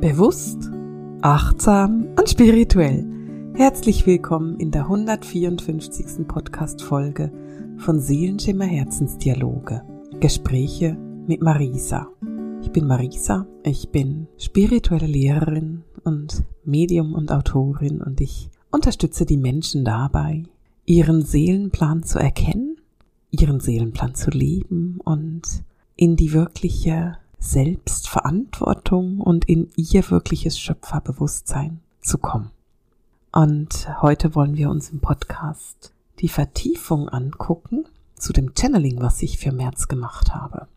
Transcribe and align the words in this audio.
Bewusst, 0.00 0.70
achtsam 1.20 2.08
und 2.18 2.26
spirituell. 2.26 3.06
Herzlich 3.54 4.06
willkommen 4.06 4.58
in 4.58 4.70
der 4.70 4.84
154. 4.84 6.26
Podcast-Folge 6.26 7.30
von 7.76 8.00
Seelenschimmer 8.00 8.64
Herzensdialoge. 8.64 9.82
Gespräche 10.18 10.96
mit 11.26 11.42
Marisa. 11.42 12.08
Ich 12.62 12.70
bin 12.70 12.86
Marisa, 12.86 13.46
ich 13.62 13.90
bin 13.90 14.26
spirituelle 14.38 15.06
Lehrerin 15.06 15.82
und 16.02 16.44
Medium 16.64 17.12
und 17.12 17.30
Autorin 17.30 18.00
und 18.00 18.22
ich 18.22 18.48
unterstütze 18.70 19.26
die 19.26 19.36
Menschen 19.36 19.84
dabei, 19.84 20.44
ihren 20.86 21.20
Seelenplan 21.20 22.04
zu 22.04 22.18
erkennen, 22.18 22.76
ihren 23.30 23.60
Seelenplan 23.60 24.14
zu 24.14 24.30
leben 24.30 24.98
und 25.04 25.42
in 25.94 26.16
die 26.16 26.32
wirkliche 26.32 27.18
Selbstverantwortung 27.40 29.20
und 29.20 29.46
in 29.46 29.70
ihr 29.76 30.08
wirkliches 30.10 30.58
Schöpferbewusstsein 30.58 31.80
zu 32.00 32.18
kommen. 32.18 32.50
Und 33.32 33.88
heute 34.02 34.34
wollen 34.34 34.56
wir 34.56 34.70
uns 34.70 34.90
im 34.90 35.00
Podcast 35.00 35.92
die 36.20 36.28
Vertiefung 36.28 37.08
angucken 37.08 37.86
zu 38.14 38.32
dem 38.32 38.52
Channeling, 38.56 39.00
was 39.00 39.22
ich 39.22 39.38
für 39.38 39.52
März 39.52 39.88
gemacht 39.88 40.34
habe. 40.34 40.68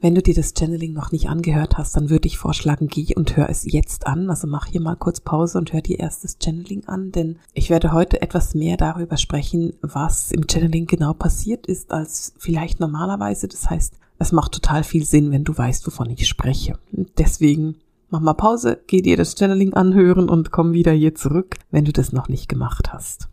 Wenn 0.00 0.14
du 0.14 0.20
dir 0.20 0.34
das 0.34 0.52
Channeling 0.52 0.92
noch 0.92 1.12
nicht 1.12 1.30
angehört 1.30 1.78
hast, 1.78 1.96
dann 1.96 2.10
würde 2.10 2.26
ich 2.28 2.36
vorschlagen, 2.36 2.88
geh 2.88 3.14
und 3.14 3.38
hör 3.38 3.48
es 3.48 3.64
jetzt 3.64 4.06
an. 4.06 4.28
Also 4.28 4.46
mach 4.46 4.66
hier 4.66 4.82
mal 4.82 4.96
kurz 4.96 5.20
Pause 5.20 5.56
und 5.56 5.72
hör 5.72 5.80
dir 5.80 5.98
erst 5.98 6.24
das 6.24 6.36
Channeling 6.42 6.84
an, 6.86 7.10
denn 7.10 7.38
ich 7.54 7.70
werde 7.70 7.92
heute 7.92 8.20
etwas 8.20 8.54
mehr 8.54 8.76
darüber 8.76 9.16
sprechen, 9.16 9.72
was 9.80 10.30
im 10.30 10.46
Channeling 10.46 10.84
genau 10.84 11.14
passiert 11.14 11.66
ist, 11.66 11.90
als 11.90 12.34
vielleicht 12.38 12.80
normalerweise. 12.80 13.48
Das 13.48 13.70
heißt, 13.70 13.94
es 14.18 14.32
macht 14.32 14.52
total 14.52 14.84
viel 14.84 15.04
Sinn, 15.04 15.30
wenn 15.30 15.44
du 15.44 15.56
weißt, 15.56 15.86
wovon 15.86 16.10
ich 16.10 16.26
spreche. 16.26 16.78
Deswegen 17.18 17.76
mach 18.10 18.20
mal 18.20 18.34
Pause, 18.34 18.80
geh 18.86 19.02
dir 19.02 19.16
das 19.16 19.34
Channeling 19.36 19.74
anhören 19.74 20.28
und 20.28 20.50
komm 20.50 20.72
wieder 20.72 20.92
hier 20.92 21.14
zurück, 21.14 21.56
wenn 21.70 21.84
du 21.84 21.92
das 21.92 22.12
noch 22.12 22.28
nicht 22.28 22.48
gemacht 22.48 22.92
hast. 22.92 23.28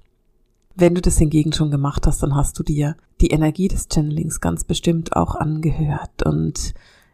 Wenn 0.76 0.96
du 0.96 1.02
das 1.02 1.18
hingegen 1.18 1.54
schon 1.54 1.70
gemacht 1.70 2.08
hast, 2.08 2.24
dann 2.24 2.36
hast 2.36 2.58
du 2.58 2.64
dir 2.64 2.96
die 3.20 3.28
Energie 3.28 3.68
des 3.68 3.88
Channelings 3.90 4.42
ganz 4.42 4.64
bestimmt 4.64 5.16
auch 5.16 5.36
angehört. 5.36 6.24
Und 6.26 6.74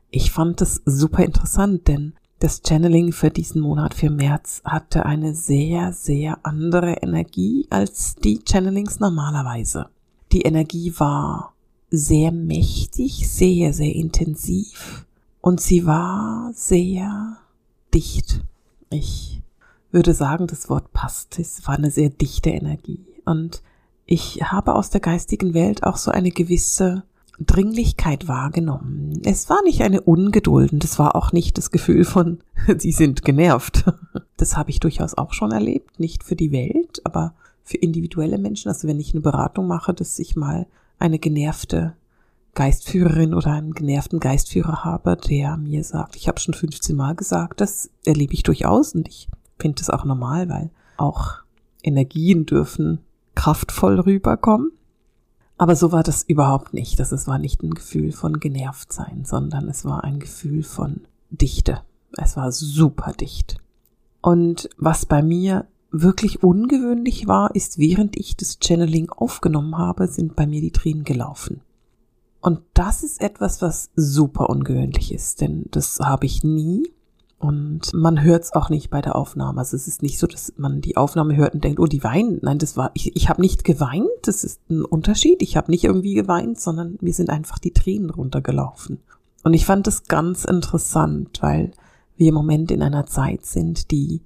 ich 0.10 0.32
fand 0.32 0.62
es 0.62 0.82
super 0.86 1.26
interessant, 1.26 1.88
denn 1.88 2.14
das 2.40 2.62
Channeling 2.66 3.12
für 3.12 3.32
diesen 3.32 3.62
Monat, 3.62 3.96
für 3.96 4.12
März, 4.12 4.62
hatte 4.64 5.06
eine 5.06 5.34
sehr, 5.34 5.92
sehr 5.92 6.40
andere 6.44 6.98
Energie 7.02 7.66
als 7.72 8.16
die 8.16 8.40
Channelings 8.44 9.00
normalerweise. 9.00 9.90
Die 10.32 10.42
Energie 10.44 10.94
war 10.98 11.54
sehr 11.90 12.32
mächtig, 12.32 13.30
sehr, 13.30 13.74
sehr 13.74 13.96
intensiv 13.96 15.06
und 15.42 15.62
sie 15.62 15.86
war 15.86 16.52
sehr 16.54 17.38
dicht. 17.94 18.44
Ich 18.90 19.42
würde 19.92 20.14
sagen, 20.14 20.48
das 20.48 20.70
Wort 20.70 20.92
passt. 20.92 21.40
Es 21.40 21.66
war 21.68 21.76
eine 21.76 21.92
sehr 21.92 22.10
dichte 22.10 22.50
Energie. 22.50 23.06
Und 23.26 23.64
ich 24.06 24.42
habe 24.44 24.76
aus 24.76 24.90
der 24.90 25.02
geistigen 25.02 25.54
Welt 25.54 25.84
auch 25.84 25.98
so 25.98 26.12
eine 26.12 26.32
gewisse 26.32 27.04
Dringlichkeit 27.40 28.28
wahrgenommen. 28.28 29.22
Es 29.24 29.50
war 29.50 29.62
nicht 29.64 29.82
eine 29.82 30.02
Ungeduld 30.02 30.74
und 30.74 30.84
es 30.84 30.98
war 30.98 31.16
auch 31.16 31.32
nicht 31.32 31.58
das 31.58 31.72
Gefühl 31.72 32.04
von, 32.04 32.40
sie 32.78 32.92
sind 32.92 33.24
genervt. 33.24 33.86
Das 34.38 34.58
habe 34.58 34.70
ich 34.70 34.80
durchaus 34.80 35.14
auch 35.14 35.34
schon 35.34 35.52
erlebt. 35.52 36.00
Nicht 36.00 36.24
für 36.24 36.36
die 36.36 36.52
Welt, 36.52 37.02
aber 37.04 37.34
für 37.64 37.78
individuelle 37.78 38.38
Menschen. 38.38 38.70
Also 38.70 38.88
wenn 38.88 39.00
ich 39.00 39.14
eine 39.14 39.22
Beratung 39.22 39.68
mache, 39.68 39.94
dass 39.94 40.18
ich 40.20 40.36
mal 40.36 40.68
eine 41.00 41.20
genervte 41.20 41.96
Geistführerin 42.54 43.34
oder 43.34 43.52
einen 43.52 43.74
genervten 43.74 44.20
Geistführer 44.20 44.84
habe, 44.84 45.16
der 45.16 45.58
mir 45.58 45.84
sagt, 45.84 46.16
ich 46.16 46.28
habe 46.28 46.40
schon 46.40 46.56
15 46.56 46.96
Mal 46.96 47.16
gesagt, 47.16 47.62
das 47.62 47.92
erlebe 48.06 48.34
ich 48.34 48.44
durchaus 48.44 48.96
und 48.96 49.08
ich 49.08 49.28
finde 49.60 49.76
das 49.80 49.90
auch 49.90 50.06
normal, 50.06 50.50
weil 50.50 50.72
auch 50.98 51.42
Energien 51.84 52.46
dürfen 52.46 53.00
kraftvoll 53.36 54.00
rüberkommen. 54.00 54.72
Aber 55.60 55.76
so 55.76 55.92
war 55.92 56.04
das 56.04 56.24
überhaupt 56.24 56.74
nicht. 56.74 57.00
Das 57.00 57.28
war 57.28 57.38
nicht 57.40 57.64
ein 57.64 57.72
Gefühl 57.72 58.12
von 58.12 58.40
genervt 58.40 58.94
sein, 58.94 59.24
sondern 59.26 59.68
es 59.68 59.86
war 59.86 60.04
ein 60.04 60.20
Gefühl 60.20 60.64
von 60.64 61.02
Dichte. 61.30 61.82
Es 62.14 62.38
war 62.38 62.52
super 62.52 63.12
dicht. 63.14 63.58
Und 64.22 64.70
was 64.78 65.06
bei 65.06 65.22
mir 65.22 65.66
wirklich 66.02 66.44
ungewöhnlich 66.44 67.28
war, 67.28 67.56
ist, 67.56 67.78
während 67.78 68.18
ich 68.18 68.36
das 68.38 68.60
Channeling 68.62 69.10
aufgenommen 69.10 69.78
habe, 69.78 70.08
sind 70.08 70.36
bei 70.36 70.48
mir 70.48 70.62
die 70.62 70.72
Tränen 70.72 71.04
gelaufen. 71.04 71.62
Und 72.42 72.62
das 72.74 73.04
ist 73.04 73.20
etwas, 73.22 73.62
was 73.62 73.90
super 73.96 74.50
ungewöhnlich 74.50 75.14
ist, 75.14 75.42
denn 75.42 75.66
das 75.72 76.00
habe 76.00 76.26
ich 76.26 76.44
nie. 76.44 76.92
Und 77.40 77.94
man 77.94 78.24
hört 78.24 78.46
es 78.46 78.54
auch 78.54 78.70
nicht 78.70 78.90
bei 78.90 79.02
der 79.02 79.16
Aufnahme. 79.16 79.60
Also 79.60 79.76
es 79.76 79.88
ist 79.88 80.02
nicht 80.02 80.18
so, 80.18 80.26
dass 80.26 80.54
man 80.58 80.82
die 80.82 80.98
Aufnahme 80.98 81.36
hört 81.36 81.54
und 81.54 81.64
denkt, 81.64 81.80
oh, 81.80 81.86
die 81.86 82.04
weinen. 82.04 82.40
Nein, 82.42 82.58
das 82.58 82.78
war, 82.78 82.92
ich, 82.96 83.16
ich 83.16 83.30
habe 83.30 83.42
nicht 83.42 83.64
geweint, 83.64 84.10
das 84.24 84.44
ist 84.44 84.62
ein 84.70 84.84
Unterschied. 84.84 85.42
Ich 85.42 85.56
habe 85.56 85.70
nicht 85.70 85.84
irgendwie 85.84 86.16
geweint, 86.16 86.60
sondern 86.60 86.98
mir 87.02 87.14
sind 87.14 87.30
einfach 87.30 87.60
die 87.60 87.74
Tränen 87.74 88.10
runtergelaufen. 88.10 89.02
Und 89.44 89.54
ich 89.54 89.66
fand 89.66 89.86
das 89.86 90.06
ganz 90.06 90.46
interessant, 90.46 91.40
weil 91.42 91.72
wir 92.18 92.30
im 92.30 92.36
Moment 92.36 92.72
in 92.72 92.82
einer 92.82 93.06
Zeit 93.06 93.46
sind, 93.46 93.92
die 93.92 94.22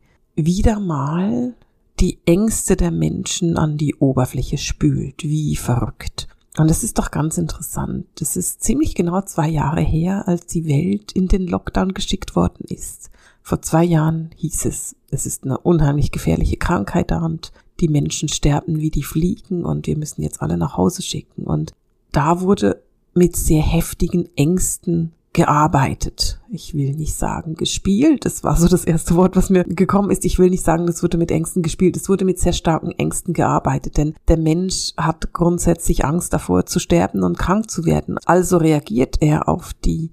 wieder 0.46 0.79
mal 0.79 1.53
die 2.00 2.19
Ängste 2.25 2.75
der 2.75 2.91
Menschen 2.91 3.57
an 3.57 3.78
die 3.78 3.96
Oberfläche 3.96 4.57
spült, 4.57 5.24
wie 5.24 5.56
verrückt. 5.56 6.28
Und 6.57 6.69
es 6.69 6.84
ist 6.84 6.97
doch 6.97 7.12
ganz 7.12 7.38
interessant. 7.38 8.07
Es 8.19 8.35
ist 8.35 8.62
ziemlich 8.62 8.96
genau 8.96 9.22
zwei 9.22 9.47
Jahre 9.47 9.81
her, 9.81 10.28
als 10.28 10.47
die 10.47 10.66
Welt 10.66 11.12
in 11.13 11.28
den 11.28 11.47
Lockdown 11.47 11.94
geschickt 11.94 12.35
worden 12.35 12.66
ist. 12.68 13.09
Vor 13.41 13.62
zwei 13.62 13.84
Jahren 13.84 14.31
hieß 14.35 14.66
es, 14.66 14.96
es 15.09 15.25
ist 15.25 15.46
eine 15.46 15.57
unheimlich 15.57 16.12
gefährliche 16.12 16.58
Krankheit 16.58 17.12
da 17.12 17.23
und 17.23 17.52
die 17.79 17.88
Menschen 17.88 18.29
sterben 18.29 18.79
wie 18.79 18.91
die 18.91 19.03
Fliegen 19.03 19.66
und 19.66 19.88
wir 19.88 19.97
müssen 19.97 20.22
jetzt 20.22 20.41
alle 20.41 20.58
nach 20.58 20.78
Hause 20.78 21.02
schicken. 21.02 21.44
Und 21.44 21.73
da 22.12 22.41
wurde 22.41 22.84
mit 23.13 23.35
sehr 23.35 23.62
heftigen 23.62 24.29
Ängsten 24.35 25.13
gearbeitet. 25.33 26.41
Ich 26.49 26.73
will 26.73 26.93
nicht 26.93 27.15
sagen 27.15 27.55
gespielt. 27.55 28.25
Das 28.25 28.43
war 28.43 28.57
so 28.57 28.67
das 28.67 28.83
erste 28.83 29.15
Wort, 29.15 29.35
was 29.35 29.49
mir 29.49 29.63
gekommen 29.63 30.11
ist. 30.11 30.25
Ich 30.25 30.39
will 30.39 30.49
nicht 30.49 30.65
sagen, 30.65 30.85
das 30.85 31.01
wurde 31.03 31.17
mit 31.17 31.31
Ängsten 31.31 31.61
gespielt. 31.61 31.95
Es 31.95 32.09
wurde 32.09 32.25
mit 32.25 32.39
sehr 32.39 32.53
starken 32.53 32.91
Ängsten 32.91 33.33
gearbeitet, 33.33 33.97
denn 33.97 34.13
der 34.27 34.37
Mensch 34.37 34.93
hat 34.97 35.31
grundsätzlich 35.31 36.03
Angst 36.03 36.33
davor 36.33 36.65
zu 36.65 36.79
sterben 36.79 37.23
und 37.23 37.37
krank 37.37 37.71
zu 37.71 37.85
werden. 37.85 38.17
Also 38.25 38.57
reagiert 38.57 39.21
er 39.21 39.47
auf 39.47 39.73
die 39.73 40.11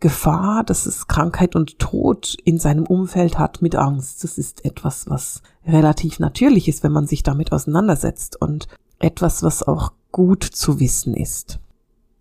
Gefahr, 0.00 0.62
dass 0.64 0.84
es 0.86 1.06
Krankheit 1.06 1.56
und 1.56 1.78
Tod 1.78 2.36
in 2.44 2.58
seinem 2.58 2.86
Umfeld 2.86 3.38
hat 3.38 3.62
mit 3.62 3.76
Angst. 3.76 4.24
Das 4.24 4.36
ist 4.36 4.64
etwas, 4.64 5.08
was 5.08 5.42
relativ 5.64 6.18
natürlich 6.18 6.68
ist, 6.68 6.82
wenn 6.82 6.92
man 6.92 7.06
sich 7.06 7.22
damit 7.22 7.52
auseinandersetzt 7.52 8.40
und 8.40 8.66
etwas, 8.98 9.42
was 9.42 9.62
auch 9.62 9.92
gut 10.10 10.44
zu 10.44 10.80
wissen 10.80 11.14
ist. 11.14 11.60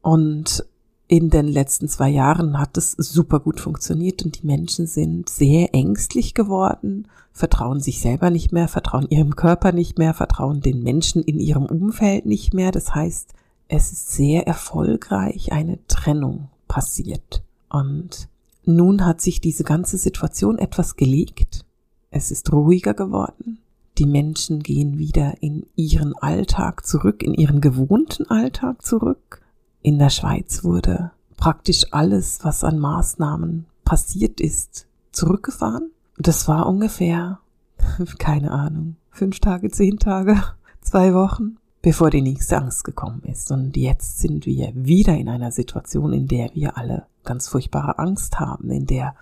Und 0.02 0.66
in 1.08 1.30
den 1.30 1.48
letzten 1.48 1.88
zwei 1.88 2.10
Jahren 2.10 2.58
hat 2.60 2.78
es 2.78 2.94
super 2.94 3.40
gut 3.40 3.60
funktioniert 3.60 4.24
und 4.26 4.42
die 4.42 4.48
Menschen 4.48 4.88
sind 4.88 5.30
sehr 5.30 5.74
ängstlich 5.76 6.34
geworden, 6.34 7.08
vertrauen 7.32 7.80
sich 7.80 8.02
selber 8.02 8.32
nicht 8.32 8.52
mehr, 8.52 8.68
vertrauen 8.68 9.08
ihrem 9.10 9.36
Körper 9.36 9.72
nicht 9.72 10.00
mehr, 10.00 10.16
vertrauen 10.16 10.62
den 10.62 10.82
Menschen 10.82 11.22
in 11.22 11.40
ihrem 11.40 11.66
Umfeld 11.66 12.26
nicht 12.26 12.56
mehr. 12.56 12.72
Das 12.72 12.96
heißt, 12.96 13.34
es 13.68 13.92
ist 13.92 14.12
sehr 14.14 14.48
erfolgreich 14.48 15.52
eine 15.52 15.78
Trennung 15.88 16.50
passiert. 16.68 17.44
Und 17.70 18.28
nun 18.64 19.06
hat 19.06 19.22
sich 19.22 19.42
diese 19.42 19.64
ganze 19.64 19.98
Situation 19.98 20.58
etwas 20.58 20.96
gelegt. 20.96 21.66
Es 22.10 22.32
ist 22.32 22.52
ruhiger 22.52 22.96
geworden. 22.96 23.60
Die 24.00 24.08
Menschen 24.08 24.64
gehen 24.64 24.98
wieder 24.98 25.36
in 25.42 25.68
ihren 25.76 26.16
Alltag 26.16 26.86
zurück, 26.86 27.22
in 27.22 27.34
ihren 27.36 27.62
gewohnten 27.62 28.26
Alltag 28.28 28.84
zurück 28.84 29.45
in 29.86 30.00
der 30.00 30.10
Schweiz 30.10 30.64
wurde 30.64 31.12
praktisch 31.38 31.86
alles, 31.92 32.40
was 32.42 32.64
an 32.64 32.80
Maßnahmen 32.80 33.68
passiert 33.84 34.42
ist, 34.42 34.88
zurückgefahren. 35.12 35.92
Das 36.18 36.48
war 36.48 36.66
ungefähr, 36.66 37.38
keine 38.18 38.50
Ahnung, 38.50 38.96
fünf 39.12 39.40
Tage, 39.40 39.70
zehn 39.70 40.00
Tage, 40.00 40.42
zwei 40.82 41.14
Wochen, 41.14 41.58
bevor 41.84 42.10
die 42.10 42.24
nächste 42.24 42.58
Angst 42.58 42.84
gekommen 42.84 43.22
ist. 43.26 43.52
Und 43.52 43.78
jetzt 43.78 44.18
sind 44.18 44.48
wir 44.48 44.72
wieder 44.74 45.16
in 45.16 45.30
einer 45.30 45.52
Situation, 45.52 46.14
in 46.14 46.28
der 46.28 46.50
wir 46.56 46.80
alle 46.80 47.06
ganz 47.24 47.48
furchtbare 47.48 48.00
Angst 48.00 48.40
haben, 48.40 48.72
in 48.72 48.88
der 48.88 49.14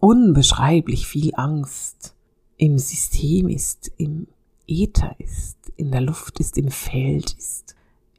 unbeschreiblich 0.00 1.06
viel 1.06 1.32
Angst 1.34 2.14
im 2.56 2.78
System 2.78 3.50
ist, 3.50 3.92
im 3.98 4.28
Äther 4.66 5.14
ist, 5.18 5.58
in 5.76 5.90
der 5.90 6.00
Luft 6.00 6.40
ist, 6.40 6.56
im 6.56 6.70
Feld 6.70 7.34
ist. 7.34 7.75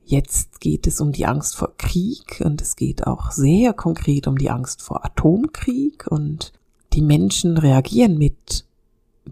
Jetzt 0.10 0.62
geht 0.62 0.88
es 0.88 1.02
um 1.02 1.12
die 1.12 1.26
Angst 1.26 1.58
vor 1.58 1.76
Krieg 1.78 2.42
und 2.46 2.62
es 2.62 2.78
geht 2.78 3.06
auch 3.06 3.32
sehr 3.32 3.74
konkret 3.74 4.26
um 4.28 4.38
die 4.38 4.50
Angst 4.50 4.82
vor 4.82 5.04
Atomkrieg 5.04 6.08
und 6.08 6.54
die 6.94 7.02
Menschen 7.02 7.58
reagieren 7.58 8.18
mit 8.18 8.64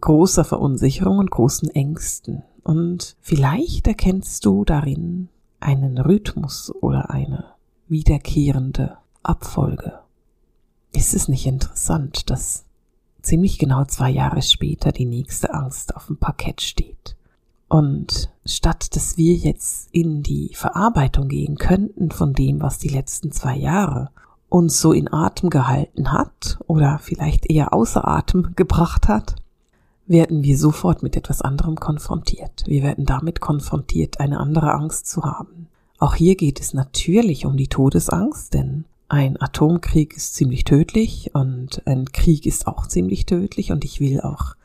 großer 0.01 0.43
Verunsicherung 0.43 1.19
und 1.19 1.31
großen 1.31 1.69
Ängsten. 1.69 2.43
Und 2.61 3.15
vielleicht 3.21 3.87
erkennst 3.87 4.45
du 4.45 4.65
darin 4.65 5.29
einen 5.61 5.97
Rhythmus 5.97 6.75
oder 6.81 7.09
eine 7.09 7.45
wiederkehrende 7.87 8.97
Abfolge. 9.23 9.99
Ist 10.91 11.13
es 11.13 11.29
nicht 11.29 11.45
interessant, 11.45 12.29
dass 12.29 12.65
ziemlich 13.21 13.59
genau 13.59 13.85
zwei 13.85 14.09
Jahre 14.09 14.41
später 14.41 14.91
die 14.91 15.05
nächste 15.05 15.53
Angst 15.53 15.95
auf 15.95 16.07
dem 16.07 16.17
Parkett 16.17 16.59
steht. 16.59 17.14
Und 17.67 18.29
statt 18.45 18.95
dass 18.95 19.17
wir 19.17 19.33
jetzt 19.33 19.89
in 19.91 20.21
die 20.23 20.51
Verarbeitung 20.53 21.27
gehen 21.27 21.57
könnten 21.57 22.11
von 22.11 22.33
dem, 22.33 22.61
was 22.61 22.77
die 22.77 22.89
letzten 22.89 23.31
zwei 23.31 23.57
Jahre 23.57 24.09
uns 24.49 24.79
so 24.79 24.93
in 24.93 25.11
Atem 25.11 25.49
gehalten 25.49 26.11
hat 26.11 26.59
oder 26.67 26.99
vielleicht 26.99 27.49
eher 27.49 27.73
außer 27.73 28.07
Atem 28.07 28.51
gebracht 28.55 29.07
hat, 29.07 29.35
werden 30.07 30.43
wir 30.43 30.57
sofort 30.57 31.01
mit 31.01 31.17
etwas 31.17 31.41
anderem 31.41 31.75
konfrontiert. 31.75 32.63
Wir 32.67 32.83
werden 32.83 33.05
damit 33.05 33.41
konfrontiert, 33.41 34.19
eine 34.19 34.39
andere 34.39 34.73
Angst 34.73 35.07
zu 35.07 35.23
haben. 35.23 35.67
Auch 35.97 36.15
hier 36.15 36.35
geht 36.35 36.59
es 36.59 36.73
natürlich 36.73 37.45
um 37.45 37.57
die 37.57 37.67
Todesangst, 37.67 38.53
denn 38.53 38.85
ein 39.07 39.39
Atomkrieg 39.41 40.15
ist 40.15 40.35
ziemlich 40.35 40.63
tödlich 40.63 41.31
und 41.33 41.81
ein 41.85 42.11
Krieg 42.11 42.45
ist 42.45 42.67
auch 42.67 42.87
ziemlich 42.87 43.25
tödlich 43.25 43.71
und 43.71 43.83
ich 43.85 43.99
will 43.99 44.21
auch 44.21 44.55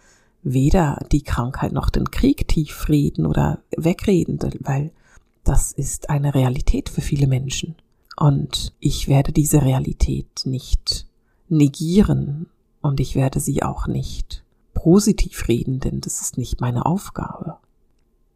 weder 0.42 1.04
die 1.12 1.22
Krankheit 1.22 1.72
noch 1.72 1.90
den 1.90 2.10
Krieg 2.10 2.48
tief 2.48 2.88
reden 2.88 3.26
oder 3.26 3.60
wegreden, 3.76 4.38
weil 4.60 4.92
das 5.44 5.72
ist 5.72 6.10
eine 6.10 6.34
Realität 6.34 6.88
für 6.88 7.00
viele 7.00 7.26
Menschen. 7.26 7.76
Und 8.16 8.74
ich 8.80 9.08
werde 9.08 9.32
diese 9.32 9.62
Realität 9.62 10.42
nicht 10.44 11.06
negieren 11.48 12.46
und 12.80 13.00
ich 13.00 13.16
werde 13.16 13.40
sie 13.40 13.62
auch 13.62 13.86
nicht 13.86 14.44
positiv 14.74 15.48
reden, 15.48 15.80
denn 15.80 16.00
das 16.00 16.20
ist 16.20 16.38
nicht 16.38 16.60
meine 16.60 16.86
Aufgabe. 16.86 17.56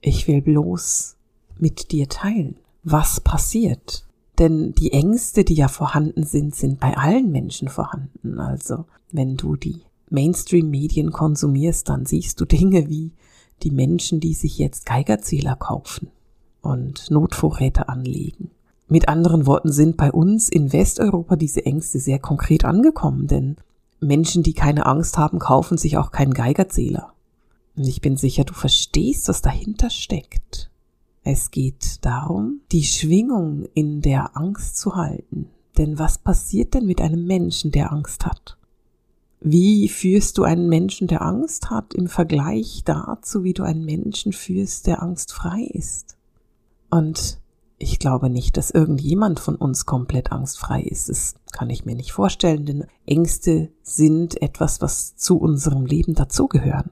Ich 0.00 0.28
will 0.28 0.42
bloß 0.42 1.16
mit 1.58 1.92
dir 1.92 2.08
teilen, 2.08 2.56
was 2.82 3.20
passiert. 3.20 4.04
Denn 4.38 4.74
die 4.74 4.92
Ängste, 4.92 5.44
die 5.44 5.54
ja 5.54 5.68
vorhanden 5.68 6.24
sind, 6.24 6.54
sind 6.54 6.80
bei 6.80 6.96
allen 6.96 7.30
Menschen 7.30 7.68
vorhanden. 7.68 8.40
Also 8.40 8.84
wenn 9.12 9.36
du 9.36 9.56
die 9.56 9.82
Mainstream-Medien 10.14 11.12
konsumierst, 11.12 11.88
dann 11.88 12.06
siehst 12.06 12.40
du 12.40 12.44
Dinge 12.44 12.88
wie 12.88 13.12
die 13.62 13.70
Menschen, 13.70 14.20
die 14.20 14.34
sich 14.34 14.58
jetzt 14.58 14.86
Geigerzähler 14.86 15.56
kaufen 15.56 16.08
und 16.62 17.10
Notvorräte 17.10 17.88
anlegen. 17.88 18.50
Mit 18.88 19.08
anderen 19.08 19.46
Worten 19.46 19.72
sind 19.72 19.96
bei 19.96 20.12
uns 20.12 20.48
in 20.48 20.72
Westeuropa 20.72 21.36
diese 21.36 21.64
Ängste 21.66 21.98
sehr 21.98 22.18
konkret 22.18 22.64
angekommen, 22.64 23.26
denn 23.26 23.56
Menschen, 24.00 24.42
die 24.42 24.52
keine 24.52 24.86
Angst 24.86 25.18
haben, 25.18 25.38
kaufen 25.38 25.78
sich 25.78 25.96
auch 25.96 26.10
keinen 26.10 26.34
Geigerzähler. 26.34 27.12
Und 27.76 27.86
ich 27.86 28.00
bin 28.00 28.16
sicher, 28.16 28.44
du 28.44 28.54
verstehst, 28.54 29.28
was 29.28 29.42
dahinter 29.42 29.90
steckt. 29.90 30.70
Es 31.22 31.50
geht 31.50 32.04
darum, 32.04 32.60
die 32.70 32.84
Schwingung 32.84 33.64
in 33.72 34.02
der 34.02 34.36
Angst 34.36 34.76
zu 34.76 34.94
halten. 34.94 35.48
Denn 35.78 35.98
was 35.98 36.18
passiert 36.18 36.74
denn 36.74 36.86
mit 36.86 37.00
einem 37.00 37.24
Menschen, 37.26 37.72
der 37.72 37.90
Angst 37.92 38.26
hat? 38.26 38.58
Wie 39.46 39.90
führst 39.90 40.38
du 40.38 40.44
einen 40.44 40.70
Menschen, 40.70 41.06
der 41.06 41.20
Angst 41.20 41.68
hat, 41.68 41.92
im 41.92 42.06
Vergleich 42.06 42.80
dazu, 42.86 43.44
wie 43.44 43.52
du 43.52 43.62
einen 43.62 43.84
Menschen 43.84 44.32
führst, 44.32 44.86
der 44.86 45.02
angstfrei 45.02 45.68
ist? 45.70 46.16
Und 46.88 47.38
ich 47.76 47.98
glaube 47.98 48.30
nicht, 48.30 48.56
dass 48.56 48.70
irgendjemand 48.70 49.40
von 49.40 49.56
uns 49.56 49.84
komplett 49.84 50.32
angstfrei 50.32 50.80
ist. 50.80 51.10
Das 51.10 51.34
kann 51.52 51.68
ich 51.68 51.84
mir 51.84 51.94
nicht 51.94 52.12
vorstellen, 52.12 52.64
denn 52.64 52.86
Ängste 53.04 53.70
sind 53.82 54.40
etwas, 54.40 54.80
was 54.80 55.14
zu 55.16 55.36
unserem 55.36 55.84
Leben 55.84 56.14
dazugehören. 56.14 56.90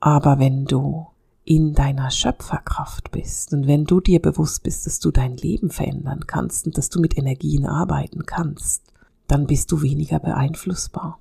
Aber 0.00 0.38
wenn 0.38 0.66
du 0.66 1.06
in 1.46 1.72
deiner 1.72 2.10
Schöpferkraft 2.10 3.10
bist 3.10 3.54
und 3.54 3.66
wenn 3.66 3.86
du 3.86 4.02
dir 4.02 4.20
bewusst 4.20 4.64
bist, 4.64 4.84
dass 4.84 4.98
du 4.98 5.10
dein 5.10 5.38
Leben 5.38 5.70
verändern 5.70 6.26
kannst 6.26 6.66
und 6.66 6.76
dass 6.76 6.90
du 6.90 7.00
mit 7.00 7.16
Energien 7.16 7.64
arbeiten 7.64 8.26
kannst, 8.26 8.82
dann 9.28 9.46
bist 9.46 9.72
du 9.72 9.80
weniger 9.80 10.18
beeinflussbar. 10.18 11.18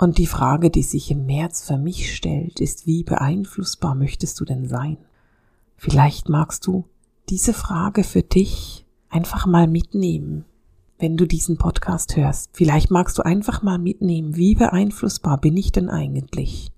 Und 0.00 0.18
die 0.18 0.28
Frage, 0.28 0.70
die 0.70 0.84
sich 0.84 1.10
im 1.10 1.26
März 1.26 1.64
für 1.66 1.76
mich 1.76 2.14
stellt, 2.14 2.60
ist, 2.60 2.86
wie 2.86 3.02
beeinflussbar 3.02 3.96
möchtest 3.96 4.38
du 4.38 4.44
denn 4.44 4.68
sein? 4.68 4.96
Vielleicht 5.76 6.28
magst 6.28 6.68
du 6.68 6.84
diese 7.28 7.52
Frage 7.52 8.04
für 8.04 8.22
dich 8.22 8.86
einfach 9.08 9.44
mal 9.44 9.66
mitnehmen, 9.66 10.44
wenn 11.00 11.16
du 11.16 11.26
diesen 11.26 11.58
Podcast 11.58 12.16
hörst. 12.16 12.50
Vielleicht 12.52 12.92
magst 12.92 13.18
du 13.18 13.22
einfach 13.22 13.62
mal 13.62 13.78
mitnehmen, 13.78 14.36
wie 14.36 14.54
beeinflussbar 14.54 15.36
bin 15.36 15.56
ich 15.56 15.72
denn 15.72 15.90
eigentlich? 15.90 16.70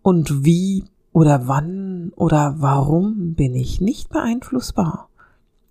Und 0.00 0.44
wie 0.44 0.84
oder 1.12 1.48
wann 1.48 2.12
oder 2.14 2.54
warum 2.58 3.34
bin 3.34 3.56
ich 3.56 3.80
nicht 3.80 4.08
beeinflussbar? 4.08 5.08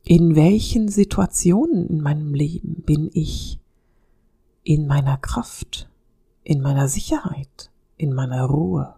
In 0.03 0.35
welchen 0.35 0.89
Situationen 0.89 1.87
in 1.87 2.01
meinem 2.01 2.33
Leben 2.33 2.83
bin 2.85 3.09
ich 3.13 3.59
in 4.63 4.87
meiner 4.87 5.17
Kraft? 5.17 5.89
In 6.47 6.61
meiner 6.61 6.87
Sicherheit, 6.87 7.69
in 7.97 8.13
meiner 8.13 8.45
Ruhe. 8.45 8.95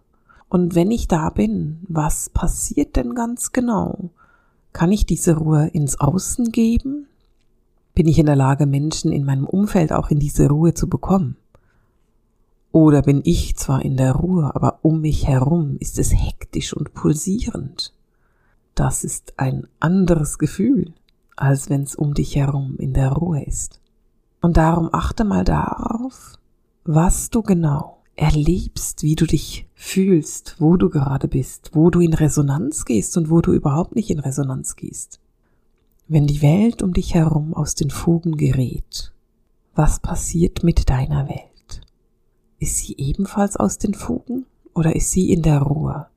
Und 0.50 0.76
wenn 0.76 0.92
ich 0.92 1.08
da 1.08 1.32
bin, 1.32 1.80
was 1.88 2.30
passiert 2.30 2.96
denn 2.96 3.16
ganz 3.16 3.52
genau? 3.52 4.12
Kann 4.72 4.92
ich 4.92 5.08
diese 5.08 5.36
Ruhe 5.38 5.68
ins 5.68 6.00
Außen 6.00 6.52
geben? 6.52 7.08
Bin 7.96 8.08
ich 8.08 8.20
in 8.20 8.28
der 8.28 8.36
Lage, 8.36 8.68
Menschen 8.68 9.12
in 9.12 9.26
meinem 9.26 9.48
Umfeld 9.48 9.92
auch 9.92 10.12
in 10.12 10.20
diese 10.20 10.48
Ruhe 10.48 10.76
zu 10.76 10.88
bekommen? 10.88 11.38
Oder 12.72 13.02
bin 13.02 13.22
ich 13.26 13.58
zwar 13.58 13.82
in 13.82 13.98
der 13.98 14.14
Ruhe, 14.14 14.54
aber 14.54 14.80
um 14.84 15.02
mich 15.02 15.28
herum 15.28 15.78
ist 15.80 15.98
es 15.98 16.14
hektisch 16.14 16.74
und 16.74 16.94
pulsierend? 16.94 17.96
Das 18.76 19.04
ist 19.04 19.34
ein 19.38 19.68
anderes 19.80 20.38
Gefühl, 20.38 20.94
als 21.36 21.72
wenn 21.72 21.82
es 21.82 21.96
um 21.96 22.14
dich 22.14 22.36
herum 22.36 22.76
in 22.78 22.94
der 22.94 23.12
Ruhe 23.12 23.44
ist. 23.44 23.82
Und 24.40 24.56
darum 24.58 24.90
achte 24.94 25.24
mal 25.24 25.44
darauf, 25.44 26.39
was 26.92 27.30
du 27.30 27.44
genau 27.44 28.00
erlebst, 28.16 29.04
wie 29.04 29.14
du 29.14 29.28
dich 29.28 29.68
fühlst, 29.76 30.56
wo 30.58 30.76
du 30.76 30.90
gerade 30.90 31.28
bist, 31.28 31.70
wo 31.76 31.92
du 31.92 32.00
in 32.00 32.16
Resonanz 32.16 32.84
gehst 32.84 33.16
und 33.16 33.30
wo 33.30 33.42
du 33.42 33.54
überhaupt 33.54 33.96
nicht 33.96 34.10
in 34.10 34.18
Resonanz 34.18 34.76
gehst. 34.76 35.20
Wenn 36.08 36.26
die 36.26 36.42
Welt 36.42 36.82
um 36.82 36.94
dich 36.94 37.14
herum 37.14 37.54
aus 37.54 37.76
den 37.76 37.92
Fugen 37.92 38.38
gerät, 38.38 39.14
was 39.76 40.00
passiert 40.00 40.64
mit 40.64 40.90
deiner 40.90 41.30
Welt? 41.30 41.82
Ist 42.58 42.78
sie 42.78 42.96
ebenfalls 42.98 43.56
aus 43.56 43.78
den 43.78 43.94
Fugen 43.94 44.48
oder 44.74 44.96
ist 44.96 45.12
sie 45.12 45.32
in 45.32 45.44
der 45.44 45.62
Ruhe? 45.62 46.08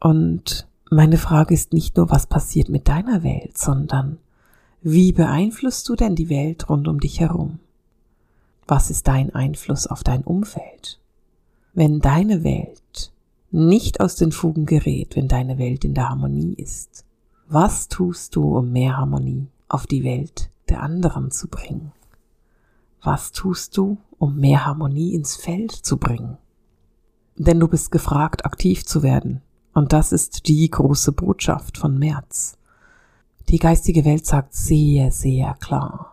Und 0.00 0.66
meine 0.90 1.18
Frage 1.18 1.52
ist 1.52 1.74
nicht 1.74 1.98
nur, 1.98 2.08
was 2.08 2.26
passiert 2.26 2.70
mit 2.70 2.88
deiner 2.88 3.22
Welt, 3.22 3.58
sondern 3.58 4.16
wie 4.80 5.12
beeinflusst 5.12 5.86
du 5.90 5.96
denn 5.96 6.14
die 6.14 6.30
Welt 6.30 6.70
rund 6.70 6.88
um 6.88 6.98
dich 6.98 7.20
herum? 7.20 7.58
Was 8.74 8.88
ist 8.88 9.06
dein 9.06 9.34
Einfluss 9.34 9.86
auf 9.86 10.02
dein 10.02 10.24
Umfeld? 10.24 10.98
Wenn 11.74 12.00
deine 12.00 12.42
Welt 12.42 13.12
nicht 13.50 14.00
aus 14.00 14.16
den 14.16 14.32
Fugen 14.32 14.64
gerät, 14.64 15.14
wenn 15.14 15.28
deine 15.28 15.58
Welt 15.58 15.84
in 15.84 15.92
der 15.92 16.08
Harmonie 16.08 16.54
ist, 16.54 17.04
was 17.46 17.88
tust 17.88 18.34
du, 18.34 18.56
um 18.56 18.72
mehr 18.72 18.96
Harmonie 18.96 19.48
auf 19.68 19.86
die 19.86 20.04
Welt 20.04 20.48
der 20.70 20.80
anderen 20.80 21.30
zu 21.30 21.48
bringen? 21.48 21.92
Was 23.02 23.32
tust 23.32 23.76
du, 23.76 23.98
um 24.18 24.38
mehr 24.38 24.64
Harmonie 24.64 25.12
ins 25.12 25.36
Feld 25.36 25.72
zu 25.72 25.98
bringen? 25.98 26.38
Denn 27.36 27.60
du 27.60 27.68
bist 27.68 27.92
gefragt, 27.92 28.46
aktiv 28.46 28.86
zu 28.86 29.02
werden. 29.02 29.42
Und 29.74 29.92
das 29.92 30.12
ist 30.12 30.48
die 30.48 30.70
große 30.70 31.12
Botschaft 31.12 31.76
von 31.76 31.98
März. 31.98 32.56
Die 33.50 33.58
geistige 33.58 34.06
Welt 34.06 34.24
sagt 34.24 34.54
sehr, 34.54 35.12
sehr 35.12 35.52
klar, 35.60 36.11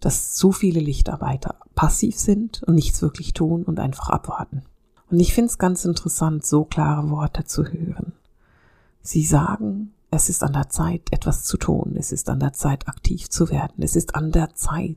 dass 0.00 0.34
zu 0.34 0.52
viele 0.52 0.80
Lichtarbeiter 0.80 1.56
passiv 1.74 2.18
sind 2.18 2.62
und 2.64 2.74
nichts 2.74 3.02
wirklich 3.02 3.32
tun 3.32 3.64
und 3.64 3.80
einfach 3.80 4.08
abwarten. 4.08 4.62
Und 5.10 5.20
ich 5.20 5.34
finde 5.34 5.50
es 5.50 5.58
ganz 5.58 5.84
interessant, 5.84 6.44
so 6.44 6.64
klare 6.64 7.10
Worte 7.10 7.44
zu 7.44 7.64
hören. 7.64 8.12
Sie 9.00 9.24
sagen, 9.24 9.92
es 10.10 10.28
ist 10.28 10.42
an 10.42 10.52
der 10.52 10.68
Zeit, 10.68 11.02
etwas 11.10 11.44
zu 11.44 11.56
tun. 11.56 11.94
Es 11.96 12.12
ist 12.12 12.28
an 12.28 12.40
der 12.40 12.52
Zeit, 12.52 12.88
aktiv 12.88 13.28
zu 13.28 13.50
werden. 13.50 13.82
Es 13.82 13.96
ist 13.96 14.14
an 14.14 14.32
der 14.32 14.54
Zeit, 14.54 14.96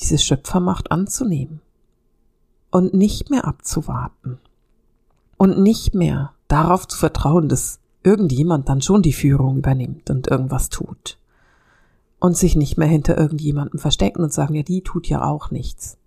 diese 0.00 0.18
Schöpfermacht 0.18 0.92
anzunehmen. 0.92 1.60
Und 2.70 2.94
nicht 2.94 3.30
mehr 3.30 3.46
abzuwarten. 3.46 4.38
Und 5.36 5.58
nicht 5.58 5.94
mehr 5.94 6.32
darauf 6.46 6.86
zu 6.86 6.96
vertrauen, 6.96 7.48
dass 7.48 7.80
irgendjemand 8.02 8.68
dann 8.68 8.82
schon 8.82 9.02
die 9.02 9.12
Führung 9.12 9.58
übernimmt 9.58 10.10
und 10.10 10.28
irgendwas 10.28 10.68
tut 10.68 11.19
und 12.20 12.36
sich 12.36 12.54
nicht 12.54 12.76
mehr 12.78 12.86
hinter 12.86 13.18
irgendjemandem 13.18 13.80
verstecken 13.80 14.22
und 14.22 14.32
sagen, 14.32 14.54
ja, 14.54 14.62
die 14.62 14.82
tut 14.82 15.08
ja 15.08 15.24
auch 15.24 15.50
nichts. 15.50 15.98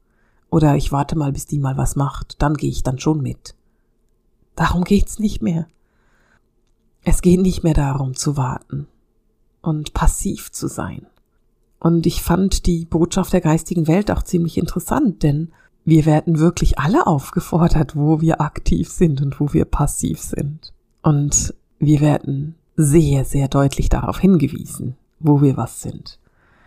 Oder 0.50 0.75
ich 0.75 0.91
warte 0.91 1.17
mal, 1.17 1.34
bis 1.34 1.48
die 1.48 1.60
mal 1.60 1.77
was 1.77 1.96
macht, 1.96 2.41
dann 2.41 2.53
gehe 2.53 2.70
ich 2.70 2.84
dann 2.84 3.00
schon 3.00 3.22
mit. 3.22 3.55
Darum 4.55 4.84
geht's 4.84 5.20
nicht 5.20 5.41
mehr. 5.41 5.67
Es 7.03 7.22
geht 7.22 7.41
nicht 7.41 7.63
mehr 7.63 7.74
darum 7.74 8.15
zu 8.15 8.38
warten 8.38 8.88
und 9.62 9.93
passiv 9.93 10.51
zu 10.51 10.67
sein. 10.67 11.08
Und 11.79 12.05
ich 12.05 12.22
fand 12.22 12.65
die 12.67 12.86
Botschaft 12.86 13.34
der 13.34 13.41
geistigen 13.41 13.88
Welt 13.88 14.10
auch 14.12 14.24
ziemlich 14.24 14.58
interessant, 14.58 15.24
denn 15.24 15.51
wir 15.84 16.05
werden 16.05 16.39
wirklich 16.39 16.79
alle 16.79 17.08
aufgefordert, 17.08 17.96
wo 17.96 18.22
wir 18.22 18.39
aktiv 18.39 18.89
sind 18.89 19.22
und 19.22 19.39
wo 19.39 19.51
wir 19.51 19.65
passiv 19.65 20.22
sind. 20.22 20.72
Und 21.01 21.53
wir 21.79 22.00
werden 22.00 22.55
sehr, 22.77 23.25
sehr 23.25 23.48
deutlich 23.50 23.89
darauf 23.89 24.20
hingewiesen, 24.20 24.96
wo 25.23 25.41
wir 25.41 25.57
was 25.57 25.81
sind. 25.81 26.19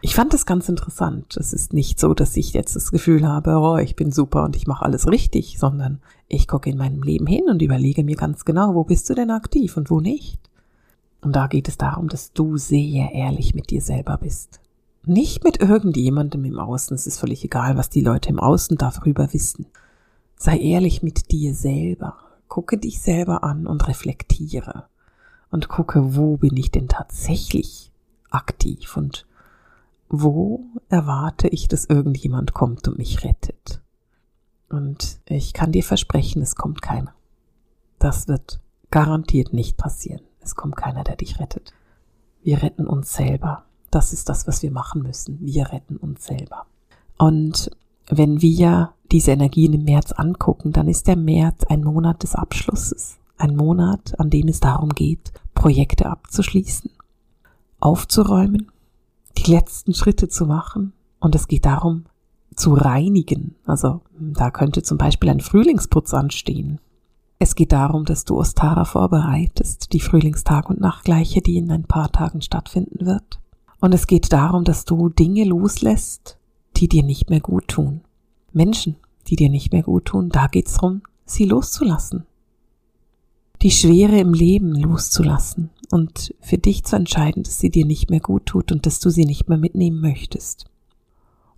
Ich 0.03 0.15
fand 0.15 0.35
das 0.35 0.47
ganz 0.47 0.69
interessant. 0.69 1.37
Es 1.37 1.53
ist 1.53 1.73
nicht 1.73 1.99
so, 1.99 2.15
dass 2.15 2.37
ich 2.37 2.53
jetzt 2.53 2.77
das 2.77 2.91
Gefühl 2.91 3.27
habe, 3.27 3.57
oh, 3.59 3.77
ich 3.77 3.97
bin 3.97 4.13
super 4.13 4.45
und 4.45 4.55
ich 4.55 4.67
mache 4.67 4.85
alles 4.85 5.09
richtig, 5.09 5.59
sondern 5.59 6.01
ich 6.29 6.47
gucke 6.47 6.71
in 6.71 6.77
meinem 6.77 7.03
Leben 7.03 7.27
hin 7.27 7.45
und 7.49 7.63
überlege 7.63 8.05
mir 8.05 8.17
ganz 8.17 8.45
genau, 8.45 8.75
wo 8.75 8.85
bist 8.85 9.09
du 9.09 9.15
denn 9.15 9.31
aktiv 9.31 9.77
und 9.77 9.91
wo 9.91 10.01
nicht. 10.01 10.39
Und 11.23 11.35
da 11.35 11.47
geht 11.47 11.67
es 11.67 11.79
darum, 11.79 12.09
dass 12.09 12.33
du 12.33 12.57
sehr 12.57 13.13
ehrlich 13.13 13.55
mit 13.55 13.71
dir 13.71 13.81
selber 13.81 14.19
bist. 14.19 14.61
Nicht 15.05 15.45
mit 15.45 15.61
irgendjemandem 15.61 16.45
im 16.45 16.59
Außen. 16.59 16.95
Es 16.95 17.07
ist 17.07 17.19
völlig 17.19 17.45
egal, 17.45 17.77
was 17.77 17.91
die 17.91 18.01
Leute 18.01 18.29
im 18.29 18.39
Außen 18.39 18.77
darüber 18.77 19.33
wissen. 19.33 19.67
Sei 20.37 20.59
ehrlich 20.59 21.03
mit 21.03 21.33
dir 21.33 21.55
selber. 21.55 22.17
Gucke 22.49 22.79
dich 22.79 23.01
selber 23.01 23.43
an 23.43 23.67
und 23.67 23.89
reflektiere. 23.89 24.85
Und 25.51 25.69
gucke, 25.69 26.17
wo 26.17 26.37
bin 26.37 26.57
ich 26.57 26.71
denn 26.71 26.89
tatsächlich 26.89 27.86
aktiv 28.31 28.97
und 28.97 29.27
wo 30.09 30.65
erwarte 30.89 31.49
ich, 31.49 31.69
dass 31.69 31.87
irgendjemand 31.87 32.55
kommt 32.55 32.87
und 32.89 32.99
mich 32.99 33.25
rettet. 33.25 33.83
Und 34.69 35.21
ich 35.27 35.53
kann 35.53 35.73
dir 35.73 35.83
versprechen, 35.83 36.43
es 36.43 36.55
kommt 36.55 36.83
keiner. 36.83 37.15
Das 37.99 38.29
wird 38.29 38.61
garantiert 38.91 39.53
nicht 39.53 39.77
passieren. 39.77 40.23
Es 40.41 40.55
kommt 40.55 40.77
keiner, 40.77 41.03
der 41.03 41.17
dich 41.17 41.41
rettet. 41.41 41.73
Wir 42.43 42.63
retten 42.63 42.87
uns 42.87 43.13
selber. 43.13 43.65
Das 43.91 44.13
ist 44.13 44.29
das, 44.29 44.47
was 44.47 44.63
wir 44.63 44.71
machen 44.71 45.03
müssen. 45.03 45.39
Wir 45.41 45.73
retten 45.73 45.97
uns 45.97 46.25
selber. 46.25 46.67
Und 47.19 47.71
wenn 48.09 48.43
wir 48.43 48.93
diese 49.11 49.33
Energien 49.33 49.73
im 49.73 49.85
März 49.85 50.13
angucken, 50.13 50.73
dann 50.73 50.89
ist 50.89 51.07
der 51.07 51.17
März 51.17 51.65
ein 51.65 51.83
Monat 51.83 52.23
des 52.23 52.35
Abschlusses. 52.35 53.19
Ein 53.39 53.57
Monat, 53.57 54.19
an 54.19 54.31
dem 54.31 54.49
es 54.49 54.61
darum 54.61 54.91
geht, 54.91 55.33
Projekte 55.55 56.07
abzuschließen, 56.07 56.91
aufzuräumen, 57.87 58.71
die 59.39 59.51
letzten 59.51 59.95
Schritte 59.95 60.29
zu 60.29 60.45
machen. 60.45 60.93
Und 61.21 61.35
es 61.35 61.47
geht 61.47 61.65
darum, 61.65 62.05
zu 62.57 62.75
reinigen. 62.75 63.55
Also 63.65 64.03
da 64.19 64.51
könnte 64.51 64.83
zum 64.83 64.99
Beispiel 64.99 65.31
ein 65.31 65.41
Frühlingsputz 65.41 66.13
anstehen. 66.13 66.81
Es 67.39 67.55
geht 67.55 67.73
darum, 67.73 68.05
dass 68.05 68.25
du 68.25 68.39
Ostara 68.39 68.85
vorbereitest, 68.85 69.93
die 69.93 70.01
Frühlingstag- 70.01 70.69
und 70.69 70.81
Nachtgleiche, 70.81 71.43
die 71.43 71.59
in 71.59 71.71
ein 71.71 71.85
paar 71.85 72.11
Tagen 72.11 72.43
stattfinden 72.43 73.07
wird. 73.07 73.41
Und 73.79 73.95
es 73.95 74.07
geht 74.07 74.33
darum, 74.33 74.65
dass 74.65 74.85
du 74.85 75.11
Dinge 75.11 75.45
loslässt, 75.45 76.39
die 76.77 76.89
dir 76.89 77.03
nicht 77.03 77.31
mehr 77.31 77.41
gut 77.41 77.69
tun. 77.69 78.01
Menschen, 78.53 78.97
die 79.29 79.37
dir 79.37 79.51
nicht 79.51 79.73
mehr 79.73 79.83
gut 79.83 80.07
tun, 80.07 80.31
da 80.31 80.47
geht's 80.47 80.75
darum, 80.75 81.03
sie 81.25 81.45
loszulassen. 81.45 82.25
Die 83.63 83.71
Schwere 83.71 84.19
im 84.19 84.35
Leben 84.35 84.75
loszulassen 84.75 85.71
und 85.91 86.35
für 86.41 86.59
dich 86.59 86.85
zu 86.85 86.97
entscheiden, 86.97 87.43
dass 87.43 87.59
sie 87.59 87.71
dir 87.71 87.87
nicht 87.87 88.11
mehr 88.11 88.21
gut 88.21 88.47
tut 88.47 88.71
und 88.71 88.87
dass 88.87 89.01
du 89.01 89.11
sie 89.11 89.25
nicht 89.25 89.49
mehr 89.49 89.59
mitnehmen 89.59 90.01
möchtest. 90.01 90.67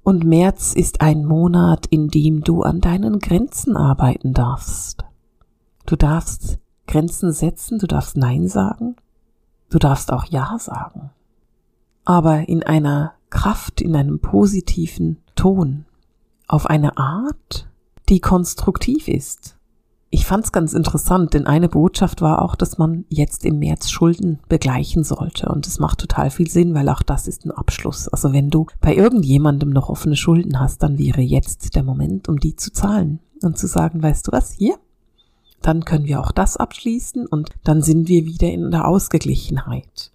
Und 0.02 0.24
März 0.24 0.74
ist 0.74 1.00
ein 1.00 1.24
Monat, 1.24 1.86
in 1.86 2.08
dem 2.08 2.42
du 2.42 2.62
an 2.62 2.80
deinen 2.80 3.18
Grenzen 3.18 3.76
arbeiten 3.76 4.32
darfst. 4.32 5.04
Du 5.86 5.96
darfst 5.96 6.58
Grenzen 6.86 7.32
setzen, 7.32 7.78
du 7.78 7.86
darfst 7.86 8.16
Nein 8.16 8.48
sagen, 8.48 8.96
du 9.68 9.78
darfst 9.78 10.12
auch 10.12 10.24
Ja 10.24 10.58
sagen. 10.58 11.10
Aber 12.04 12.48
in 12.48 12.62
einer 12.62 13.12
Kraft, 13.28 13.82
in 13.82 13.94
einem 13.94 14.20
positiven 14.20 15.18
Ton, 15.34 15.84
auf 16.46 16.66
eine 16.66 16.96
Art, 16.96 17.68
die 18.08 18.20
konstruktiv 18.20 19.08
ist. 19.08 19.57
Ich 20.10 20.24
fand's 20.24 20.52
ganz 20.52 20.72
interessant, 20.72 21.34
denn 21.34 21.46
eine 21.46 21.68
Botschaft 21.68 22.22
war 22.22 22.40
auch, 22.40 22.54
dass 22.54 22.78
man 22.78 23.04
jetzt 23.10 23.44
im 23.44 23.58
März 23.58 23.90
Schulden 23.90 24.38
begleichen 24.48 25.04
sollte. 25.04 25.50
Und 25.50 25.66
es 25.66 25.78
macht 25.78 25.98
total 25.98 26.30
viel 26.30 26.48
Sinn, 26.48 26.72
weil 26.74 26.88
auch 26.88 27.02
das 27.02 27.28
ist 27.28 27.44
ein 27.44 27.50
Abschluss. 27.50 28.08
Also 28.08 28.32
wenn 28.32 28.48
du 28.48 28.66
bei 28.80 28.94
irgendjemandem 28.94 29.68
noch 29.68 29.90
offene 29.90 30.16
Schulden 30.16 30.58
hast, 30.58 30.82
dann 30.82 30.96
wäre 30.96 31.20
jetzt 31.20 31.74
der 31.74 31.82
Moment, 31.82 32.26
um 32.28 32.38
die 32.38 32.56
zu 32.56 32.72
zahlen 32.72 33.20
und 33.42 33.58
zu 33.58 33.66
sagen, 33.66 34.02
weißt 34.02 34.26
du 34.26 34.32
was, 34.32 34.52
hier, 34.52 34.76
dann 35.60 35.84
können 35.84 36.06
wir 36.06 36.20
auch 36.20 36.32
das 36.32 36.56
abschließen 36.56 37.26
und 37.26 37.50
dann 37.64 37.82
sind 37.82 38.08
wir 38.08 38.24
wieder 38.24 38.50
in 38.50 38.70
der 38.70 38.88
Ausgeglichenheit. 38.88 40.12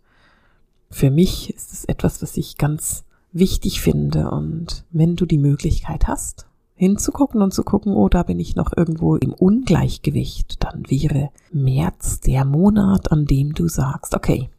Für 0.89 1.11
mich 1.11 1.53
ist 1.53 1.71
es 1.71 1.85
etwas, 1.85 2.21
was 2.21 2.35
ich 2.37 2.57
ganz 2.57 3.03
wichtig 3.31 3.81
finde 3.81 4.31
und 4.31 4.85
wenn 4.91 5.15
du 5.15 5.25
die 5.25 5.37
Möglichkeit 5.37 6.07
hast, 6.07 6.47
hinzugucken 6.83 7.41
und 7.41 7.53
zu 7.53 7.63
gucken, 7.63 7.93
oh, 7.95 8.09
da 8.09 8.23
bin 8.23 8.39
ich 8.39 8.55
noch 8.55 8.71
irgendwo 8.75 9.15
im 9.15 9.33
Ungleichgewicht, 9.33 10.63
dann 10.63 10.83
wäre 10.87 11.29
März 11.51 12.19
der 12.19 12.45
Monat, 12.45 13.11
an 13.11 13.25
dem 13.25 13.53
du 13.53 13.67
sagst, 13.67 14.15
okay, 14.15 14.49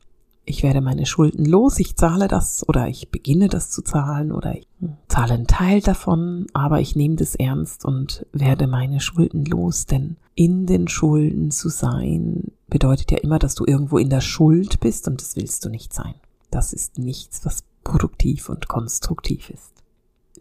ich 0.47 0.63
werde 0.63 0.81
meine 0.81 1.07
Schulden 1.07 1.47
los, 1.47 1.79
ich 1.79 1.97
zahle 1.97 2.29
das 2.29 2.69
oder 2.69 2.89
ich 2.89 3.11
beginne 3.11 3.49
das 3.49 3.71
zu 3.71 3.83
zahlen 3.83 4.31
oder 4.31 4.57
ich 4.57 4.69
zahle 5.09 5.35
einen 5.35 5.47
Teil 5.47 5.81
davon, 5.81 6.47
aber 6.53 6.81
ich 6.81 6.97
nehme 6.97 7.17
das 7.17 7.35
ernst 7.35 7.85
und 7.85 8.27
werde 8.33 8.67
meine 8.67 9.01
Schulden 9.01 9.45
los, 9.47 9.87
denn 9.87 10.17
in 10.35 10.67
den 10.67 10.89
Schulden 10.89 11.51
zu 11.51 11.69
sein 11.69 12.53
bedeutet 12.69 13.11
ja 13.11 13.19
immer, 13.19 13.39
dass 13.39 13.55
du 13.55 13.65
irgendwo 13.67 13.99
in 13.99 14.11
der 14.11 14.21
Schuld 14.21 14.81
bist 14.81 15.09
und 15.09 15.21
das 15.21 15.37
willst 15.37 15.65
du 15.65 15.71
nicht 15.71 15.93
sein. 15.93 16.15
Das 16.51 16.73
ist 16.73 16.99
nichts, 16.99 17.45
was 17.45 17.65
produktiv 17.83 18.49
und 18.49 18.69
konstruktiv 18.69 19.51
ist. 19.51 19.73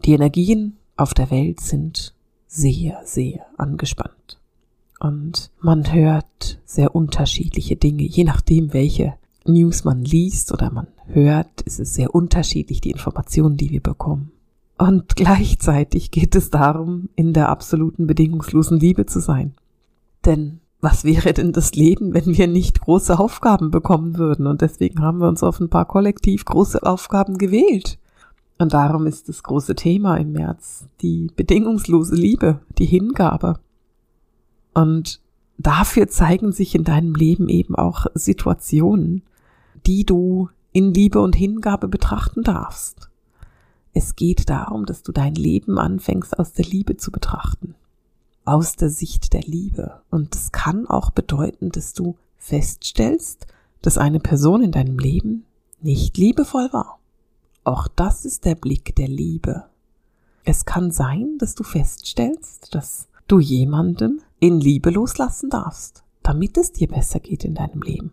Die 0.04 0.12
Energien 0.12 0.76
auf 0.96 1.14
der 1.14 1.30
Welt 1.30 1.60
sind 1.60 2.14
sehr, 2.46 3.00
sehr 3.04 3.46
angespannt. 3.56 4.38
Und 5.00 5.50
man 5.60 5.92
hört 5.92 6.60
sehr 6.64 6.94
unterschiedliche 6.94 7.76
Dinge, 7.76 8.04
je 8.04 8.24
nachdem, 8.24 8.72
welche 8.72 9.14
News 9.44 9.84
man 9.84 10.02
liest 10.02 10.52
oder 10.52 10.70
man 10.70 10.86
hört, 11.06 11.60
ist 11.62 11.80
es 11.80 11.94
sehr 11.94 12.14
unterschiedlich, 12.14 12.80
die 12.80 12.92
Informationen, 12.92 13.56
die 13.56 13.70
wir 13.70 13.82
bekommen. 13.82 14.32
Und 14.78 15.14
gleichzeitig 15.16 16.10
geht 16.10 16.34
es 16.34 16.50
darum, 16.50 17.08
in 17.16 17.32
der 17.32 17.48
absoluten 17.48 18.06
bedingungslosen 18.06 18.78
Liebe 18.78 19.06
zu 19.06 19.20
sein. 19.20 19.54
Denn 20.24 20.60
was 20.80 21.04
wäre 21.04 21.32
denn 21.32 21.52
das 21.52 21.74
Leben, 21.74 22.12
wenn 22.12 22.36
wir 22.36 22.46
nicht 22.46 22.80
große 22.80 23.18
Aufgaben 23.18 23.70
bekommen 23.70 24.18
würden? 24.18 24.46
Und 24.46 24.60
deswegen 24.60 25.00
haben 25.00 25.18
wir 25.18 25.28
uns 25.28 25.42
auf 25.42 25.60
ein 25.60 25.70
paar 25.70 25.86
kollektiv 25.86 26.44
große 26.44 26.82
Aufgaben 26.82 27.38
gewählt. 27.38 27.98
Und 28.58 28.72
darum 28.72 29.06
ist 29.06 29.28
das 29.28 29.42
große 29.42 29.74
Thema 29.74 30.16
im 30.16 30.32
März 30.32 30.86
die 31.02 31.30
bedingungslose 31.34 32.14
Liebe, 32.14 32.60
die 32.78 32.86
Hingabe. 32.86 33.58
Und 34.74 35.20
dafür 35.58 36.08
zeigen 36.08 36.52
sich 36.52 36.74
in 36.74 36.84
deinem 36.84 37.14
Leben 37.14 37.48
eben 37.48 37.74
auch 37.74 38.06
Situationen, 38.14 39.22
die 39.86 40.04
du 40.04 40.48
in 40.72 40.94
Liebe 40.94 41.20
und 41.20 41.36
Hingabe 41.36 41.88
betrachten 41.88 42.42
darfst. 42.42 43.08
Es 43.92 44.16
geht 44.16 44.50
darum, 44.50 44.86
dass 44.86 45.02
du 45.02 45.12
dein 45.12 45.34
Leben 45.34 45.78
anfängst 45.78 46.38
aus 46.38 46.52
der 46.52 46.64
Liebe 46.64 46.96
zu 46.96 47.12
betrachten. 47.12 47.74
Aus 48.44 48.74
der 48.76 48.90
Sicht 48.90 49.32
der 49.32 49.42
Liebe. 49.42 50.00
Und 50.10 50.34
das 50.34 50.52
kann 50.52 50.86
auch 50.86 51.10
bedeuten, 51.10 51.70
dass 51.70 51.92
du 51.92 52.16
feststellst, 52.36 53.46
dass 53.82 53.96
eine 53.96 54.20
Person 54.20 54.62
in 54.62 54.72
deinem 54.72 54.98
Leben 54.98 55.44
nicht 55.80 56.18
liebevoll 56.18 56.72
war. 56.72 56.98
Auch 57.64 57.88
das 57.88 58.26
ist 58.26 58.44
der 58.44 58.54
Blick 58.54 58.94
der 58.94 59.08
Liebe. 59.08 59.64
Es 60.44 60.66
kann 60.66 60.90
sein, 60.90 61.38
dass 61.38 61.54
du 61.54 61.64
feststellst, 61.64 62.74
dass 62.74 63.08
du 63.26 63.40
jemanden 63.40 64.20
in 64.38 64.60
Liebe 64.60 64.90
loslassen 64.90 65.48
darfst, 65.48 66.04
damit 66.22 66.58
es 66.58 66.72
dir 66.72 66.88
besser 66.88 67.20
geht 67.20 67.44
in 67.44 67.54
deinem 67.54 67.80
Leben. 67.80 68.12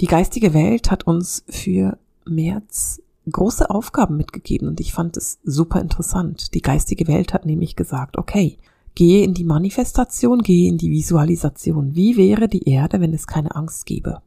Die 0.00 0.06
geistige 0.06 0.52
Welt 0.52 0.90
hat 0.90 1.06
uns 1.06 1.44
für 1.48 1.98
März 2.26 3.00
große 3.32 3.70
Aufgaben 3.70 4.18
mitgegeben 4.18 4.68
und 4.68 4.80
ich 4.80 4.92
fand 4.92 5.16
es 5.16 5.38
super 5.42 5.80
interessant. 5.80 6.52
Die 6.54 6.60
geistige 6.60 7.08
Welt 7.08 7.32
hat 7.32 7.46
nämlich 7.46 7.74
gesagt, 7.74 8.18
okay, 8.18 8.58
gehe 8.94 9.24
in 9.24 9.32
die 9.32 9.44
Manifestation, 9.44 10.42
gehe 10.42 10.68
in 10.68 10.76
die 10.76 10.90
Visualisation. 10.90 11.94
Wie 11.94 12.18
wäre 12.18 12.48
die 12.48 12.68
Erde, 12.68 13.00
wenn 13.00 13.14
es 13.14 13.26
keine 13.26 13.56
Angst 13.56 13.86
gäbe? 13.86 14.20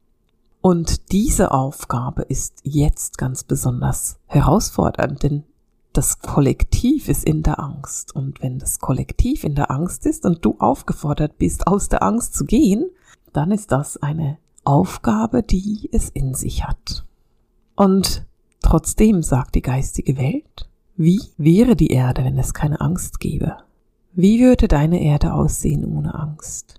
Und 0.61 1.11
diese 1.11 1.51
Aufgabe 1.51 2.23
ist 2.23 2.59
jetzt 2.63 3.17
ganz 3.17 3.43
besonders 3.43 4.19
herausfordernd, 4.27 5.23
denn 5.23 5.43
das 5.93 6.19
Kollektiv 6.19 7.07
ist 7.07 7.23
in 7.23 7.43
der 7.43 7.59
Angst. 7.59 8.15
Und 8.15 8.41
wenn 8.41 8.59
das 8.59 8.79
Kollektiv 8.79 9.43
in 9.43 9.55
der 9.55 9.71
Angst 9.71 10.05
ist 10.05 10.25
und 10.25 10.43
du 10.43 10.55
aufgefordert 10.59 11.37
bist, 11.37 11.67
aus 11.67 11.89
der 11.89 12.03
Angst 12.03 12.35
zu 12.35 12.45
gehen, 12.45 12.89
dann 13.33 13.51
ist 13.51 13.71
das 13.71 13.97
eine 13.97 14.37
Aufgabe, 14.63 15.43
die 15.43 15.89
es 15.91 16.09
in 16.09 16.33
sich 16.33 16.65
hat. 16.65 17.05
Und 17.75 18.25
trotzdem 18.61 19.23
sagt 19.23 19.55
die 19.55 19.61
geistige 19.61 20.17
Welt, 20.17 20.69
wie 20.95 21.21
wäre 21.37 21.77
die 21.77 21.87
Erde, 21.87 22.25
wenn 22.25 22.37
es 22.37 22.53
keine 22.53 22.81
Angst 22.81 23.21
gäbe? 23.21 23.57
Wie 24.11 24.41
würde 24.41 24.67
deine 24.67 25.01
Erde 25.01 25.33
aussehen 25.33 25.85
ohne 25.85 26.13
Angst? 26.13 26.78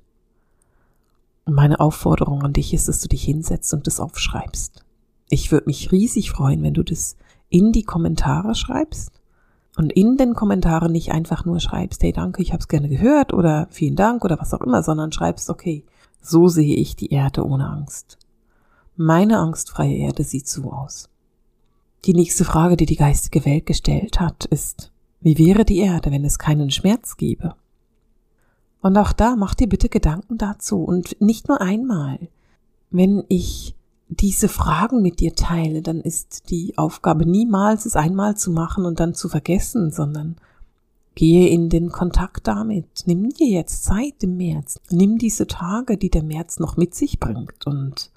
Und 1.51 1.57
meine 1.57 1.81
Aufforderung 1.81 2.45
an 2.45 2.53
dich 2.53 2.73
ist, 2.73 2.87
dass 2.87 3.01
du 3.01 3.09
dich 3.09 3.25
hinsetzt 3.25 3.75
und 3.75 3.89
das 3.89 3.99
aufschreibst. 3.99 4.85
Ich 5.31 5.51
würde 5.51 5.67
mich 5.67 5.91
riesig 5.91 6.31
freuen, 6.31 6.63
wenn 6.63 6.75
du 6.75 6.85
das 6.85 7.17
in 7.49 7.73
die 7.73 7.83
Kommentare 7.83 8.55
schreibst 8.55 9.21
und 9.77 9.93
in 9.93 10.17
den 10.17 10.35
Kommentaren 10.35 10.93
nicht 10.93 11.11
einfach 11.11 11.45
nur 11.45 11.59
schreibst, 11.59 12.05
hey 12.05 12.13
danke, 12.13 12.41
ich 12.41 12.53
habe 12.53 12.61
es 12.61 12.69
gerne 12.69 12.89
gehört 12.89 13.33
oder 13.33 13.67
vielen 13.73 13.97
Dank 13.97 14.25
oder 14.25 14.39
was 14.39 14.55
auch 14.55 14.61
immer, 14.61 14.85
sondern 14.85 15.11
schreibst, 15.11 15.51
okay, 15.51 15.83
so 16.21 16.47
sehe 16.47 16.77
ich 16.77 16.95
die 16.95 17.11
Erde 17.11 17.45
ohne 17.45 17.69
Angst. 17.69 18.17
Meine 18.95 19.39
angstfreie 19.39 19.97
Erde 19.97 20.23
sieht 20.23 20.47
so 20.47 20.71
aus. 20.71 21.09
Die 22.05 22.15
nächste 22.15 22.45
Frage, 22.45 22.77
die 22.77 22.87
die 22.87 22.95
geistige 22.95 23.45
Welt 23.45 23.67
gestellt 23.67 24.21
hat, 24.21 24.45
ist, 24.45 24.93
wie 25.21 25.37
wäre 25.37 25.65
die 25.65 25.79
Erde, 25.79 26.13
wenn 26.13 26.25
es 26.25 26.39
keinen 26.39 26.71
Schmerz 26.71 27.17
gäbe? 27.17 27.57
Und 28.83 28.97
auch 28.97 29.13
da 29.13 29.37
mach 29.37 29.55
dir 29.55 29.69
bitte 29.69 29.89
Gedanken 29.89 30.39
dazu 30.39 30.83
und 30.83 31.21
nicht 31.21 31.49
nur 31.49 31.61
einmal. 31.61 32.19
Wenn 32.91 33.25
ich 33.29 33.75
diese 34.09 34.49
Fragen 34.49 35.03
mit 35.03 35.21
dir 35.21 35.35
teile, 35.35 35.83
dann 35.83 36.01
ist 36.01 36.51
die 36.51 36.77
Aufgabe 36.77 37.27
niemals 37.27 37.87
es 37.87 37.95
einmal 37.95 38.37
zu 38.37 38.51
machen 38.51 38.85
und 38.85 38.99
dann 38.99 39.15
zu 39.15 39.29
vergessen, 39.29 39.93
sondern 39.93 40.37
gehe 41.15 41.49
in 41.49 41.69
den 41.69 41.91
Kontakt 41.91 42.47
damit. 42.49 42.87
Nimm 43.07 43.29
dir 43.31 43.49
jetzt 43.49 43.85
Zeit 43.85 44.15
im 44.23 44.37
März. 44.37 44.81
Nimm 44.91 45.19
diese 45.19 45.47
Tage, 45.47 45.97
die 45.97 46.11
der 46.11 46.23
März 46.23 46.59
noch 46.59 46.77
mit 46.77 46.95
sich 46.95 47.21
bringt 47.21 47.67
und 47.67 48.11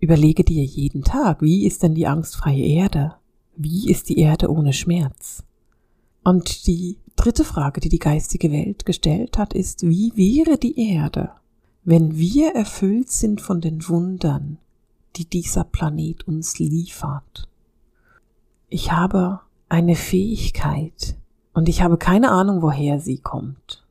überlege 0.00 0.44
dir 0.44 0.64
jeden 0.64 1.02
Tag, 1.02 1.42
wie 1.42 1.66
ist 1.66 1.82
denn 1.82 1.94
die 1.94 2.06
angstfreie 2.06 2.64
Erde? 2.64 3.14
Wie 3.56 3.90
ist 3.90 4.08
die 4.08 4.18
Erde 4.18 4.50
ohne 4.50 4.72
Schmerz? 4.72 5.42
Und 6.22 6.66
die 6.66 6.98
dritte 7.24 7.44
Frage, 7.44 7.80
die 7.80 7.88
die 7.88 7.98
geistige 7.98 8.52
Welt 8.52 8.84
gestellt 8.84 9.38
hat, 9.38 9.54
ist, 9.54 9.82
wie 9.82 10.12
wäre 10.14 10.58
die 10.58 10.78
Erde, 10.92 11.30
wenn 11.82 12.18
wir 12.18 12.54
erfüllt 12.54 13.10
sind 13.10 13.40
von 13.40 13.62
den 13.62 13.88
Wundern, 13.88 14.58
die 15.16 15.24
dieser 15.24 15.64
Planet 15.64 16.28
uns 16.28 16.58
liefert? 16.58 17.48
Ich 18.68 18.92
habe 18.92 19.40
eine 19.70 19.94
Fähigkeit 19.94 21.16
und 21.54 21.68
ich 21.68 21.80
habe 21.80 21.96
keine 21.96 22.30
Ahnung, 22.30 22.60
woher 22.60 23.00
sie 23.00 23.18
kommt. 23.18 23.84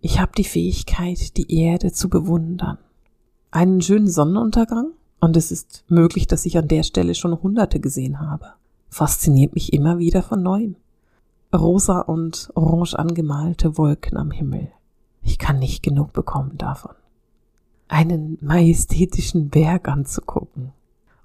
Ich 0.00 0.18
habe 0.18 0.32
die 0.36 0.44
Fähigkeit, 0.44 1.36
die 1.36 1.54
Erde 1.54 1.92
zu 1.92 2.08
bewundern. 2.08 2.78
Einen 3.52 3.80
schönen 3.80 4.10
Sonnenuntergang, 4.10 4.92
und 5.20 5.36
es 5.36 5.52
ist 5.52 5.84
möglich, 5.86 6.26
dass 6.26 6.46
ich 6.46 6.58
an 6.58 6.66
der 6.66 6.82
Stelle 6.82 7.14
schon 7.14 7.40
hunderte 7.40 7.78
gesehen 7.78 8.18
habe, 8.18 8.54
fasziniert 8.88 9.54
mich 9.54 9.72
immer 9.72 9.98
wieder 9.98 10.24
von 10.24 10.42
neuem 10.42 10.74
rosa 11.54 12.00
und 12.00 12.50
orange 12.54 12.98
angemalte 12.98 13.76
Wolken 13.76 14.16
am 14.16 14.30
Himmel. 14.30 14.68
Ich 15.22 15.38
kann 15.38 15.58
nicht 15.58 15.82
genug 15.82 16.12
bekommen 16.12 16.58
davon. 16.58 16.94
Einen 17.88 18.38
majestätischen 18.40 19.50
Berg 19.50 19.88
anzugucken. 19.88 20.72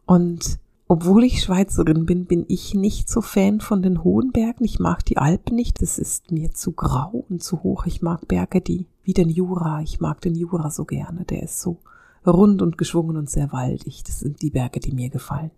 Und 0.06 0.60
obwohl 0.90 1.24
ich 1.24 1.42
Schweizerin 1.42 2.06
bin, 2.06 2.26
bin 2.26 2.46
ich 2.48 2.74
nicht 2.74 3.10
so 3.10 3.22
Fan 3.22 3.60
von 3.60 3.82
den 3.82 4.04
hohen 4.04 4.32
Bergen. 4.32 4.64
Ich 4.64 4.80
mag 4.80 5.04
die 5.06 5.18
Alpen 5.18 5.56
nicht. 5.56 5.82
Es 5.82 5.98
ist 5.98 6.32
mir 6.32 6.54
zu 6.54 6.72
grau 6.72 7.26
und 7.30 7.44
zu 7.44 7.64
hoch. 7.64 7.86
Ich 7.86 8.02
mag 8.02 8.28
Berge, 8.28 8.62
die 8.62 8.86
wie 9.04 9.14
den 9.14 9.30
Jura. 9.30 9.82
Ich 9.82 10.00
mag 10.00 10.22
den 10.22 10.36
Jura 10.36 10.70
so 10.70 10.86
gerne. 10.86 11.26
Der 11.26 11.44
ist 11.44 11.60
so 11.60 11.78
rund 12.26 12.62
und 12.62 12.78
geschwungen 12.78 13.18
und 13.18 13.30
sehr 13.30 13.52
waldig. 13.52 14.04
Das 14.06 14.20
sind 14.20 14.42
die 14.42 14.50
Berge, 14.50 14.80
die 14.80 14.94
mir 14.94 15.10
gefallen. 15.10 15.52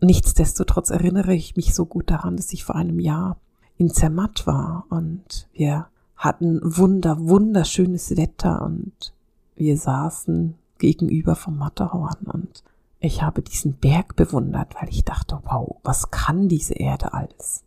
Nichtsdestotrotz 0.00 0.90
erinnere 0.90 1.34
ich 1.34 1.56
mich 1.56 1.74
so 1.74 1.86
gut 1.86 2.10
daran, 2.10 2.36
dass 2.36 2.52
ich 2.52 2.64
vor 2.64 2.76
einem 2.76 3.00
Jahr 3.00 3.38
in 3.78 3.90
Zermatt 3.90 4.46
war 4.46 4.84
und 4.90 5.48
wir 5.52 5.86
hatten 6.16 6.60
wunder, 6.62 7.16
wunderschönes 7.20 8.16
Wetter 8.16 8.62
und 8.62 9.14
wir 9.54 9.76
saßen 9.76 10.54
gegenüber 10.78 11.36
vom 11.36 11.56
Matterhorn 11.56 12.24
und 12.24 12.64
ich 13.00 13.22
habe 13.22 13.42
diesen 13.42 13.74
Berg 13.74 14.16
bewundert, 14.16 14.74
weil 14.74 14.88
ich 14.88 15.04
dachte, 15.04 15.38
wow, 15.44 15.76
was 15.84 16.10
kann 16.10 16.48
diese 16.48 16.74
Erde 16.74 17.14
alles? 17.14 17.62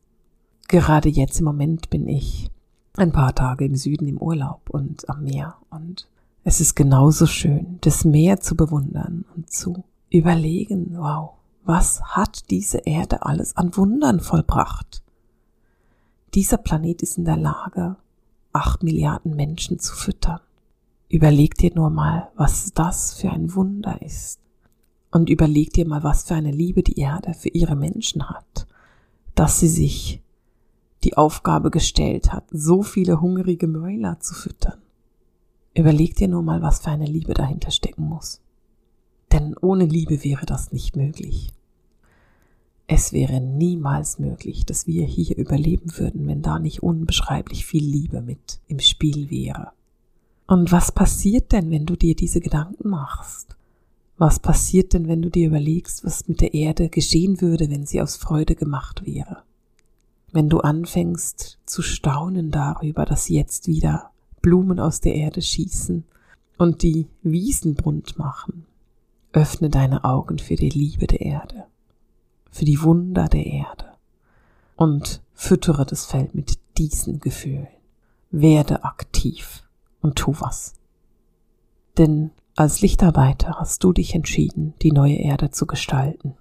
Gerade 0.68 1.08
jetzt 1.08 1.40
im 1.40 1.46
Moment 1.46 1.90
bin 1.90 2.08
ich 2.10 2.52
ein 2.98 3.14
paar 3.14 3.34
Tage 3.34 3.64
im 3.64 3.76
Süden 3.76 4.08
im 4.08 4.18
Urlaub 4.18 4.70
und 4.70 5.10
am 5.10 5.24
Meer 5.24 5.56
und 5.70 6.10
es 6.44 6.60
ist 6.60 6.76
genauso 6.76 7.28
schön, 7.28 7.78
das 7.82 8.04
Meer 8.04 8.42
zu 8.42 8.56
bewundern 8.56 9.24
und 9.36 9.50
zu 9.50 9.86
überlegen, 10.10 10.98
wow, 10.98 11.32
was 11.64 12.02
hat 12.04 12.50
diese 12.50 12.80
Erde 12.80 13.26
alles 13.26 13.56
an 13.56 13.78
Wundern 13.78 14.20
vollbracht? 14.20 15.01
Dieser 16.34 16.58
Planet 16.58 17.02
ist 17.02 17.18
in 17.18 17.26
der 17.26 17.36
Lage, 17.36 17.98
acht 18.54 18.84
Milliarden 18.84 19.36
Menschen 19.36 19.80
zu 19.80 19.94
füttern. 19.94 20.40
Überleg 21.10 21.56
dir 21.56 21.72
nur 21.76 21.90
mal, 21.90 22.30
was 22.36 22.72
das 22.74 23.14
für 23.14 23.30
ein 23.30 23.54
Wunder 23.54 24.02
ist. 24.02 24.40
Und 25.12 25.30
überleg 25.30 25.74
dir 25.74 25.86
mal, 25.86 26.04
was 26.04 26.24
für 26.24 26.36
eine 26.36 26.52
Liebe 26.52 26.84
die 26.84 26.98
Erde 26.98 27.34
für 27.34 27.50
ihre 27.50 27.76
Menschen 27.76 28.30
hat, 28.30 28.66
dass 29.36 29.60
sie 29.60 29.68
sich 29.68 30.22
die 31.04 31.18
Aufgabe 31.18 31.70
gestellt 31.70 32.32
hat, 32.32 32.46
so 32.50 32.82
viele 32.82 33.20
hungrige 33.20 33.68
Mäuler 33.68 34.22
zu 34.22 34.34
füttern. 34.34 34.80
Überleg 35.74 36.16
dir 36.16 36.30
nur 36.30 36.44
mal, 36.44 36.62
was 36.62 36.80
für 36.80 36.92
eine 36.92 37.08
Liebe 37.08 37.34
dahinter 37.34 37.72
stecken 37.72 38.06
muss. 38.06 38.40
Denn 39.34 39.56
ohne 39.60 39.86
Liebe 39.86 40.24
wäre 40.24 40.46
das 40.46 40.72
nicht 40.72 40.96
möglich. 40.96 41.52
Es 42.94 43.14
wäre 43.14 43.40
niemals 43.40 44.20
möglich, 44.20 44.66
dass 44.66 44.86
wir 44.86 45.06
hier 45.06 45.38
überleben 45.38 45.98
würden, 45.98 46.28
wenn 46.28 46.42
da 46.42 46.60
nicht 46.60 46.84
unbeschreiblich 46.84 47.66
viel 47.66 47.86
Liebe 47.86 48.22
mit 48.22 48.60
im 48.68 48.80
Spiel 48.80 49.32
wäre. 49.32 49.72
Und 50.46 50.74
was 50.74 50.92
passiert 50.92 51.54
denn, 51.54 51.72
wenn 51.72 51.86
du 51.86 51.96
dir 51.96 52.18
diese 52.18 52.42
Gedanken 52.42 52.90
machst? 52.90 53.56
Was 54.18 54.42
passiert 54.42 54.92
denn, 54.92 55.08
wenn 55.08 55.22
du 55.22 55.30
dir 55.30 55.48
überlegst, 55.48 56.04
was 56.04 56.28
mit 56.28 56.42
der 56.42 56.54
Erde 56.54 56.90
geschehen 56.90 57.40
würde, 57.40 57.70
wenn 57.70 57.86
sie 57.86 58.02
aus 58.02 58.18
Freude 58.18 58.56
gemacht 58.56 59.06
wäre? 59.06 59.44
Wenn 60.34 60.50
du 60.50 60.60
anfängst 60.60 61.60
zu 61.66 61.82
staunen 61.82 62.52
darüber, 62.52 63.06
dass 63.06 63.30
jetzt 63.30 63.70
wieder 63.70 64.12
Blumen 64.42 64.82
aus 64.82 65.00
der 65.00 65.16
Erde 65.16 65.42
schießen 65.42 66.04
und 66.58 66.82
die 66.82 67.08
Wiesen 67.24 67.76
bunt 67.76 68.20
machen, 68.20 68.66
öffne 69.32 69.70
deine 69.70 70.04
Augen 70.04 70.40
für 70.40 70.56
die 70.56 70.72
Liebe 70.72 71.08
der 71.08 71.22
Erde 71.22 71.68
für 72.52 72.66
die 72.66 72.82
Wunder 72.84 73.28
der 73.28 73.46
Erde 73.46 73.86
und 74.76 75.22
füttere 75.34 75.86
das 75.86 76.06
Feld 76.06 76.36
mit 76.36 76.60
diesen 76.78 77.20
Gefühlen. 77.20 77.68
Werde 78.30 78.84
aktiv 78.84 79.64
und 80.02 80.18
tu 80.18 80.36
was. 80.40 80.76
Denn 81.98 82.32
als 82.56 82.82
Lichtarbeiter 82.82 83.56
hast 83.60 83.84
du 83.84 83.94
dich 83.94 84.14
entschieden, 84.14 84.74
die 84.82 84.92
neue 84.92 85.16
Erde 85.16 85.52
zu 85.52 85.66
gestalten. 85.66 86.36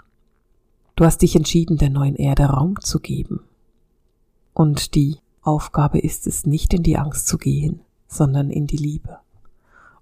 Du 0.97 1.05
hast 1.05 1.23
dich 1.23 1.35
entschieden, 1.37 1.79
der 1.79 1.91
neuen 1.91 2.17
Erde 2.17 2.45
Raum 2.45 2.81
zu 2.81 3.01
geben. 3.01 3.41
Und 4.53 4.95
die 4.95 5.19
Aufgabe 5.43 5.99
ist 5.99 6.27
es, 6.27 6.45
nicht 6.45 6.75
in 6.75 6.83
die 6.83 6.99
Angst 6.99 7.27
zu 7.27 7.39
gehen, 7.39 7.81
sondern 8.07 8.51
in 8.51 8.67
die 8.67 8.77
Liebe. 8.77 9.19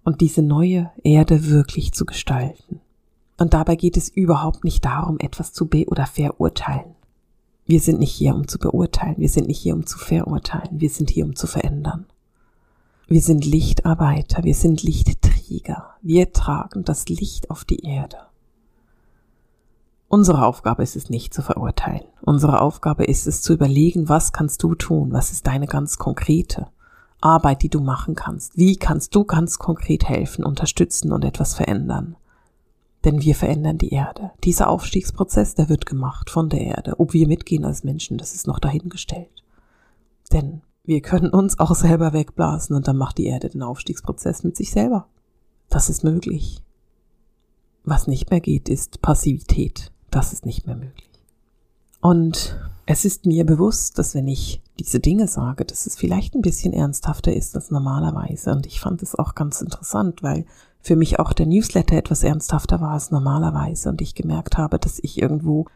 Und 0.02 0.20
diese 0.20 0.42
neue 0.42 0.90
Erde 1.04 1.48
wirklich 1.48 1.92
zu 1.92 2.04
gestalten. 2.04 2.80
Und 3.38 3.54
dabei 3.54 3.76
geht 3.76 3.96
es 3.96 4.08
überhaupt 4.08 4.64
nicht 4.64 4.84
darum, 4.84 5.18
etwas 5.18 5.52
zu 5.52 5.66
be- 5.66 5.86
oder 5.86 6.06
verurteilen. 6.06 6.96
Wir 7.66 7.80
sind 7.80 8.00
nicht 8.00 8.12
hier, 8.12 8.34
um 8.34 8.48
zu 8.48 8.58
beurteilen, 8.58 9.16
wir 9.18 9.28
sind 9.28 9.46
nicht 9.46 9.60
hier, 9.60 9.74
um 9.74 9.86
zu 9.86 9.98
verurteilen, 9.98 10.80
wir 10.80 10.90
sind 10.90 11.10
hier, 11.10 11.24
um 11.24 11.36
zu 11.36 11.46
verändern. 11.46 12.06
Wir 13.06 13.20
sind 13.20 13.44
Lichtarbeiter, 13.44 14.42
wir 14.42 14.54
sind 14.54 14.82
Lichtträger, 14.82 15.94
wir 16.02 16.32
tragen 16.32 16.84
das 16.84 17.08
Licht 17.08 17.50
auf 17.50 17.64
die 17.64 17.84
Erde. 17.84 18.18
Unsere 20.08 20.46
Aufgabe 20.46 20.82
ist 20.82 20.96
es 20.96 21.10
nicht 21.10 21.34
zu 21.34 21.42
verurteilen. 21.42 22.04
Unsere 22.22 22.62
Aufgabe 22.62 23.04
ist 23.04 23.26
es 23.26 23.42
zu 23.42 23.52
überlegen, 23.52 24.08
was 24.08 24.32
kannst 24.32 24.62
du 24.62 24.74
tun, 24.74 25.12
was 25.12 25.30
ist 25.30 25.46
deine 25.46 25.66
ganz 25.66 25.98
konkrete 25.98 26.68
Arbeit, 27.20 27.62
die 27.62 27.68
du 27.68 27.80
machen 27.80 28.14
kannst. 28.14 28.56
Wie 28.56 28.76
kannst 28.76 29.14
du 29.14 29.24
ganz 29.24 29.58
konkret 29.58 30.08
helfen, 30.08 30.44
unterstützen 30.44 31.12
und 31.12 31.24
etwas 31.24 31.54
verändern? 31.54 32.16
Denn 33.08 33.22
wir 33.22 33.34
verändern 33.34 33.78
die 33.78 33.88
Erde. 33.88 34.32
Dieser 34.44 34.68
Aufstiegsprozess, 34.68 35.54
der 35.54 35.70
wird 35.70 35.86
gemacht 35.86 36.28
von 36.28 36.50
der 36.50 36.60
Erde. 36.60 37.00
Ob 37.00 37.14
wir 37.14 37.26
mitgehen 37.26 37.64
als 37.64 37.82
Menschen, 37.82 38.18
das 38.18 38.34
ist 38.34 38.46
noch 38.46 38.58
dahingestellt. 38.58 39.42
Denn 40.30 40.60
wir 40.84 41.00
können 41.00 41.30
uns 41.30 41.58
auch 41.58 41.74
selber 41.74 42.12
wegblasen 42.12 42.76
und 42.76 42.86
dann 42.86 42.98
macht 42.98 43.16
die 43.16 43.24
Erde 43.24 43.48
den 43.48 43.62
Aufstiegsprozess 43.62 44.44
mit 44.44 44.58
sich 44.58 44.72
selber. 44.72 45.06
Das 45.70 45.88
ist 45.88 46.04
möglich. 46.04 46.62
Was 47.82 48.08
nicht 48.08 48.30
mehr 48.30 48.40
geht, 48.40 48.68
ist 48.68 49.00
Passivität. 49.00 49.90
Das 50.10 50.34
ist 50.34 50.44
nicht 50.44 50.66
mehr 50.66 50.76
möglich. 50.76 51.08
Und 52.02 52.60
es 52.84 53.06
ist 53.06 53.24
mir 53.24 53.46
bewusst, 53.46 53.98
dass 53.98 54.14
wenn 54.14 54.28
ich 54.28 54.60
diese 54.78 55.00
Dinge 55.00 55.28
sage, 55.28 55.64
dass 55.64 55.86
es 55.86 55.96
vielleicht 55.96 56.34
ein 56.34 56.42
bisschen 56.42 56.74
ernsthafter 56.74 57.32
ist 57.32 57.56
als 57.56 57.70
normalerweise. 57.70 58.52
Und 58.52 58.66
ich 58.66 58.80
fand 58.80 59.02
es 59.02 59.14
auch 59.14 59.34
ganz 59.34 59.62
interessant, 59.62 60.22
weil 60.22 60.44
für 60.88 60.96
mich 60.96 61.18
auch 61.18 61.34
der 61.34 61.44
Newsletter 61.44 61.96
etwas 61.96 62.22
ernsthafter 62.22 62.80
war 62.80 62.92
als 62.92 63.10
normalerweise 63.10 63.90
und 63.90 64.00
ich 64.00 64.14
gemerkt 64.14 64.56
habe, 64.56 64.78
dass 64.78 64.98
ich 64.98 65.20
irgendwo 65.20 65.66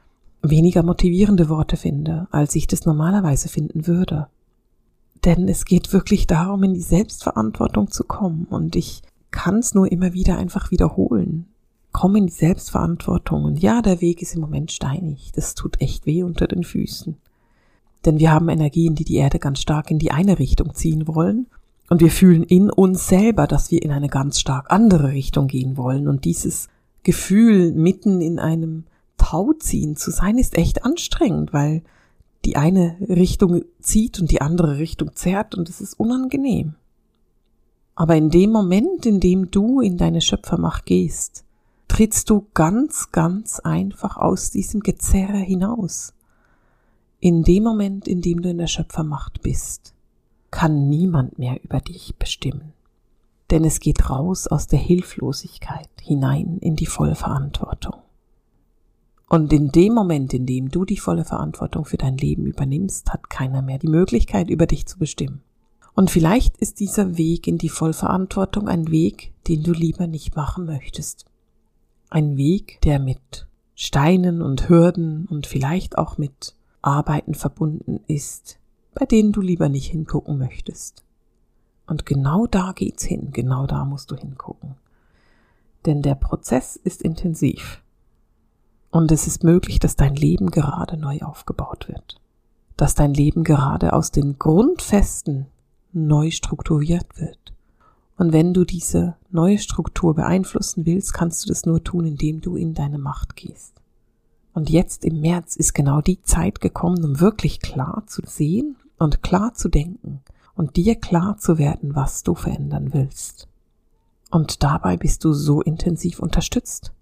weniger 0.41 0.83
motivierende 0.83 1.51
Worte 1.51 1.77
finde, 1.77 2.29
als 2.31 2.55
ich 2.55 2.67
das 2.67 2.87
normalerweise 2.87 3.51
finden 3.51 3.87
würde. 3.87 4.29
Denn 5.27 5.49
es 5.49 5.67
geht 5.67 5.93
wirklich 5.93 6.27
darum, 6.27 6.63
in 6.63 6.73
die 6.73 6.81
Selbstverantwortung 6.81 7.91
zu 7.91 8.05
kommen 8.05 8.47
und 8.49 8.75
ich 8.75 9.03
kann 9.31 9.59
es 9.59 9.75
nur 9.75 9.93
immer 9.93 10.15
wieder 10.15 10.39
einfach 10.39 10.71
wiederholen. 10.71 11.45
Komm 11.93 12.17
in 12.17 12.29
die 12.29 12.33
Selbstverantwortung 12.33 13.45
und 13.45 13.63
ja, 13.63 13.83
der 13.83 14.01
Weg 14.01 14.23
ist 14.23 14.35
im 14.35 14.41
Moment 14.41 14.73
steinig. 14.73 15.31
Das 15.35 15.55
tut 15.55 15.79
echt 15.83 16.07
weh 16.07 16.23
unter 16.23 16.47
den 16.47 16.65
Füßen. 16.65 17.19
Denn 18.07 18.19
wir 18.19 18.33
haben 18.33 18.49
Energien, 18.49 18.95
die 18.95 19.05
die 19.05 19.17
Erde 19.17 19.39
ganz 19.39 19.61
stark 19.61 19.91
in 19.91 19.99
die 19.99 20.11
eine 20.11 20.39
Richtung 20.39 20.73
ziehen 20.73 21.07
wollen 21.07 21.49
und 21.89 22.01
wir 22.01 22.11
fühlen 22.11 22.43
in 22.45 22.71
uns 22.71 23.09
selber, 23.09 23.47
dass 23.47 23.71
wir 23.71 23.83
in 23.83 23.91
eine 23.91 24.09
ganz 24.09 24.41
stark 24.41 24.71
andere 24.71 25.09
Richtung 25.09 25.47
gehen 25.47 25.77
wollen. 25.77 26.09
Und 26.09 26.25
dieses 26.25 26.69
Gefühl, 27.03 27.73
mitten 27.73 28.21
in 28.21 28.39
einem 28.39 28.85
Tauziehen 29.19 29.97
zu 29.97 30.11
sein, 30.11 30.39
ist 30.39 30.57
echt 30.57 30.85
anstrengend, 30.85 31.53
weil 31.53 31.83
die 32.45 32.57
eine 32.57 32.97
Richtung 33.01 33.63
zieht 33.81 34.21
und 34.21 34.31
die 34.31 34.41
andere 34.41 34.79
Richtung 34.79 35.15
zerrt 35.15 35.55
und 35.55 35.69
es 35.69 35.81
ist 35.81 35.99
unangenehm. 35.99 36.75
Aber 37.95 38.17
in 38.17 38.31
dem 38.31 38.51
Moment, 38.51 39.07
in 39.07 39.21
dem 39.21 39.51
du 39.51 39.81
in 39.81 39.97
deine 39.97 40.21
Schöpfermacht 40.21 40.87
gehst, 40.87 41.45
trittst 41.89 42.31
du 42.31 42.47
ganz, 42.55 43.13
ganz 43.13 43.61
einfach 43.61 44.17
aus 44.17 44.51
diesem 44.51 44.81
Gezerre 44.81 45.37
hinaus. 45.37 46.15
In 47.21 47.43
dem 47.43 47.63
Moment, 47.63 48.09
in 48.09 48.23
dem 48.23 48.43
du 48.43 48.49
in 48.49 48.59
der 48.59 48.67
Schöpfermacht 48.67 49.43
bist, 49.43 49.92
kann 50.53 50.89
niemand 50.89 51.41
mehr 51.41 51.59
über 51.65 51.81
dich 51.81 52.15
bestimmen. 52.17 52.73
Denn 53.51 53.65
es 53.65 53.81
geht 53.81 54.09
raus 54.09 54.47
aus 54.47 54.69
der 54.69 54.79
Hilflosigkeit 54.79 55.89
hinein 56.01 56.59
in 56.61 56.77
die 56.77 56.87
volle 56.87 57.17
Verantwortung. 57.17 57.97
Und 59.29 59.53
in 59.53 59.73
dem 59.73 59.95
Moment, 59.95 60.35
in 60.35 60.47
dem 60.47 60.69
du 60.69 60.85
die 60.85 60.99
volle 60.99 61.25
Verantwortung 61.25 61.87
für 61.87 61.97
dein 61.97 62.19
Leben 62.19 62.47
übernimmst, 62.47 63.13
hat 63.13 63.31
keiner 63.31 63.63
mehr 63.63 63.79
die 63.79 63.89
Möglichkeit, 63.89 64.51
über 64.51 64.67
dich 64.67 64.87
zu 64.87 64.99
bestimmen. 64.99 65.43
Und 65.95 66.11
vielleicht 66.11 66.57
ist 66.59 66.81
dieser 66.81 67.17
Weg 67.17 67.47
in 67.47 67.59
die 67.59 67.69
Vollverantwortung 67.69 68.69
ein 68.69 68.91
Weg, 68.91 69.33
den 69.49 69.63
du 69.63 69.73
lieber 69.73 70.07
nicht 70.07 70.37
machen 70.37 70.67
möchtest. 70.67 71.25
Ein 72.11 72.37
Weg, 72.37 72.81
der 72.83 72.99
mit 72.99 73.47
Steinen 73.75 74.43
und 74.43 74.69
Hürden 74.69 75.27
und 75.27 75.47
vielleicht 75.47 75.97
auch 75.97 76.19
mit 76.19 76.55
Arbeiten 76.83 77.35
verbunden 77.35 78.01
ist, 78.07 78.59
bei 78.95 79.07
denen 79.07 79.33
du 79.33 79.41
lieber 79.41 79.69
nicht 79.69 79.91
hingucken 79.91 80.39
möchtest. 80.39 81.05
Und 81.87 82.07
genau 82.07 82.47
da 82.47 82.73
geht's 82.73 83.05
hin, 83.05 83.31
genau 83.33 83.67
da 83.67 83.85
musst 83.85 84.11
du 84.11 84.17
hingucken. 84.17 84.77
Denn 85.85 86.03
der 86.03 86.15
Prozess 86.15 86.77
ist 86.77 87.03
intensiv. 87.03 87.83
Und 88.91 89.11
es 89.11 89.27
ist 89.27 89.43
möglich, 89.43 89.79
dass 89.79 89.97
dein 89.97 90.15
Leben 90.15 90.51
gerade 90.51 90.97
neu 90.97 91.21
aufgebaut 91.21 91.89
wird. 91.89 92.21
Dass 92.77 92.95
dein 92.95 93.15
Leben 93.15 93.43
gerade 93.43 93.95
aus 93.95 94.11
den 94.11 94.39
Grundfesten 94.39 95.47
neu 95.93 96.31
strukturiert 96.31 97.19
wird. 97.19 97.39
Und 98.17 98.33
wenn 98.33 98.55
du 98.55 98.65
diese 98.65 99.17
neue 99.31 99.59
Struktur 99.59 100.15
beeinflussen 100.15 100.87
willst, 100.87 101.15
kannst 101.15 101.45
du 101.45 101.49
das 101.49 101.65
nur 101.65 101.83
tun, 101.83 102.05
indem 102.05 102.41
du 102.41 102.57
in 102.57 102.75
deine 102.75 102.99
Macht 102.99 103.35
gehst. 103.35 103.75
Und 104.55 104.69
jetzt 104.69 105.05
im 105.05 105.21
März 105.21 105.57
ist 105.57 105.73
genau 105.73 106.03
die 106.03 106.21
Zeit 106.23 106.61
gekommen, 106.61 107.03
um 107.05 107.21
wirklich 107.21 107.61
klar 107.61 108.05
zu 108.07 108.23
sehen 108.27 108.77
und 109.03 109.23
klar 109.23 109.55
zu 109.55 109.69
denken 109.69 110.21
und 110.55 110.77
dir 110.77 110.95
klar 110.95 111.37
zu 111.37 111.59
werden, 111.59 111.97
was 111.97 112.23
du 112.23 112.35
verändern 112.35 112.93
willst. 112.93 113.49
Und 114.31 114.63
dabei 114.63 114.97
bist 114.97 115.25
du 115.25 115.33
so 115.33 115.61
intensiv 115.61 116.21
unterstützt. 116.21 116.93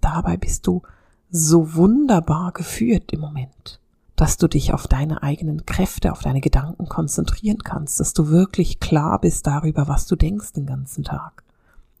Dabei 0.00 0.36
bist 0.36 0.66
du 0.66 0.82
so 1.30 1.74
wunderbar 1.74 2.52
geführt 2.52 3.12
im 3.12 3.20
Moment, 3.20 3.80
dass 4.16 4.36
du 4.36 4.48
dich 4.48 4.74
auf 4.74 4.88
deine 4.88 5.22
eigenen 5.22 5.64
Kräfte, 5.64 6.12
auf 6.12 6.22
deine 6.22 6.40
Gedanken 6.40 6.88
konzentrieren 6.88 7.62
kannst, 7.62 8.00
dass 8.00 8.12
du 8.14 8.28
wirklich 8.28 8.80
klar 8.80 9.20
bist 9.20 9.46
darüber, 9.46 9.86
was 9.86 10.06
du 10.06 10.16
denkst 10.16 10.52
den 10.52 10.66
ganzen 10.66 11.04
Tag 11.04 11.44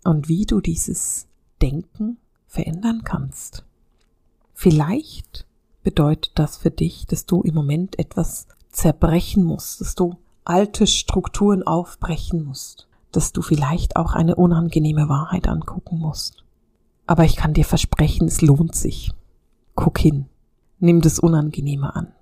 und 0.02 0.28
wie 0.28 0.46
du 0.46 0.60
dieses 0.60 1.28
Denken 1.62 2.18
verändern 2.46 3.02
kannst. 3.04 3.64
Vielleicht 4.52 5.46
bedeutet 5.84 6.32
das 6.34 6.56
für 6.56 6.70
dich, 6.70 7.06
dass 7.06 7.24
du 7.24 7.42
im 7.42 7.54
Moment 7.54 7.98
etwas 7.98 8.48
zerbrechen 8.74 9.44
musst, 9.44 9.80
dass 9.80 9.94
du 9.94 10.16
alte 10.44 10.86
Strukturen 10.86 11.62
aufbrechen 11.62 12.44
musst, 12.44 12.88
dass 13.12 13.32
du 13.32 13.42
vielleicht 13.42 13.96
auch 13.96 14.14
eine 14.14 14.34
unangenehme 14.36 15.08
Wahrheit 15.08 15.48
angucken 15.48 15.98
musst. 15.98 16.44
Aber 17.06 17.24
ich 17.24 17.36
kann 17.36 17.54
dir 17.54 17.64
versprechen, 17.64 18.28
es 18.28 18.40
lohnt 18.40 18.74
sich. 18.74 19.12
Guck 19.74 19.98
hin, 19.98 20.26
nimm 20.78 21.00
das 21.00 21.18
Unangenehme 21.18 21.94
an 21.94 22.12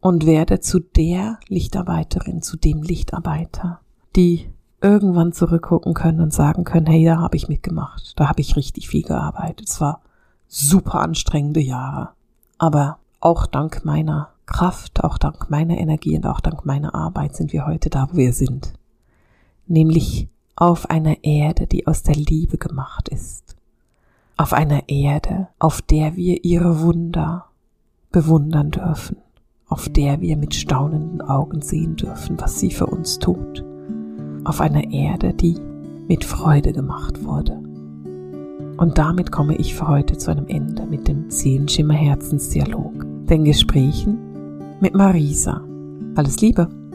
und 0.00 0.26
werde 0.26 0.60
zu 0.60 0.80
der 0.80 1.38
Lichtarbeiterin, 1.48 2.42
zu 2.42 2.56
dem 2.56 2.82
Lichtarbeiter, 2.82 3.80
die 4.14 4.50
irgendwann 4.80 5.32
zurückgucken 5.32 5.94
können 5.94 6.20
und 6.20 6.32
sagen 6.32 6.64
können, 6.64 6.86
hey, 6.86 7.04
da 7.04 7.18
habe 7.18 7.36
ich 7.36 7.48
mitgemacht, 7.48 8.12
da 8.16 8.28
habe 8.28 8.40
ich 8.40 8.56
richtig 8.56 8.88
viel 8.88 9.02
gearbeitet. 9.02 9.68
Es 9.68 9.80
war 9.80 10.02
super 10.46 11.00
anstrengende 11.00 11.60
Jahre. 11.60 12.10
Aber 12.58 12.98
auch 13.20 13.46
dank 13.46 13.84
meiner 13.84 14.35
Kraft, 14.46 15.02
auch 15.04 15.18
dank 15.18 15.50
meiner 15.50 15.76
Energie 15.76 16.16
und 16.16 16.26
auch 16.26 16.40
dank 16.40 16.64
meiner 16.64 16.94
Arbeit 16.94 17.36
sind 17.36 17.52
wir 17.52 17.66
heute 17.66 17.90
da, 17.90 18.08
wo 18.10 18.16
wir 18.16 18.32
sind. 18.32 18.72
Nämlich 19.66 20.28
auf 20.54 20.88
einer 20.88 21.22
Erde, 21.24 21.66
die 21.66 21.86
aus 21.86 22.02
der 22.02 22.14
Liebe 22.14 22.56
gemacht 22.56 23.08
ist. 23.08 23.56
Auf 24.36 24.52
einer 24.52 24.88
Erde, 24.88 25.48
auf 25.58 25.82
der 25.82 26.16
wir 26.16 26.44
ihre 26.44 26.80
Wunder 26.80 27.46
bewundern 28.10 28.70
dürfen. 28.70 29.18
Auf 29.68 29.88
der 29.88 30.20
wir 30.20 30.36
mit 30.36 30.54
staunenden 30.54 31.20
Augen 31.20 31.60
sehen 31.60 31.96
dürfen, 31.96 32.40
was 32.40 32.60
sie 32.60 32.70
für 32.70 32.86
uns 32.86 33.18
tut. 33.18 33.64
Auf 34.44 34.60
einer 34.60 34.92
Erde, 34.92 35.34
die 35.34 35.56
mit 36.06 36.24
Freude 36.24 36.72
gemacht 36.72 37.24
wurde. 37.24 37.60
Und 38.76 38.96
damit 38.96 39.32
komme 39.32 39.56
ich 39.56 39.74
für 39.74 39.88
heute 39.88 40.16
zu 40.16 40.30
einem 40.30 40.46
Ende 40.46 40.86
mit 40.86 41.08
dem 41.08 41.30
Seelenschimmer 41.30 41.94
Herzensdialog, 41.94 43.06
den 43.26 43.44
Gesprächen 43.44 44.35
mit 44.80 44.94
Marisa. 44.94 45.62
Alles 46.14 46.40
Liebe! 46.40 46.85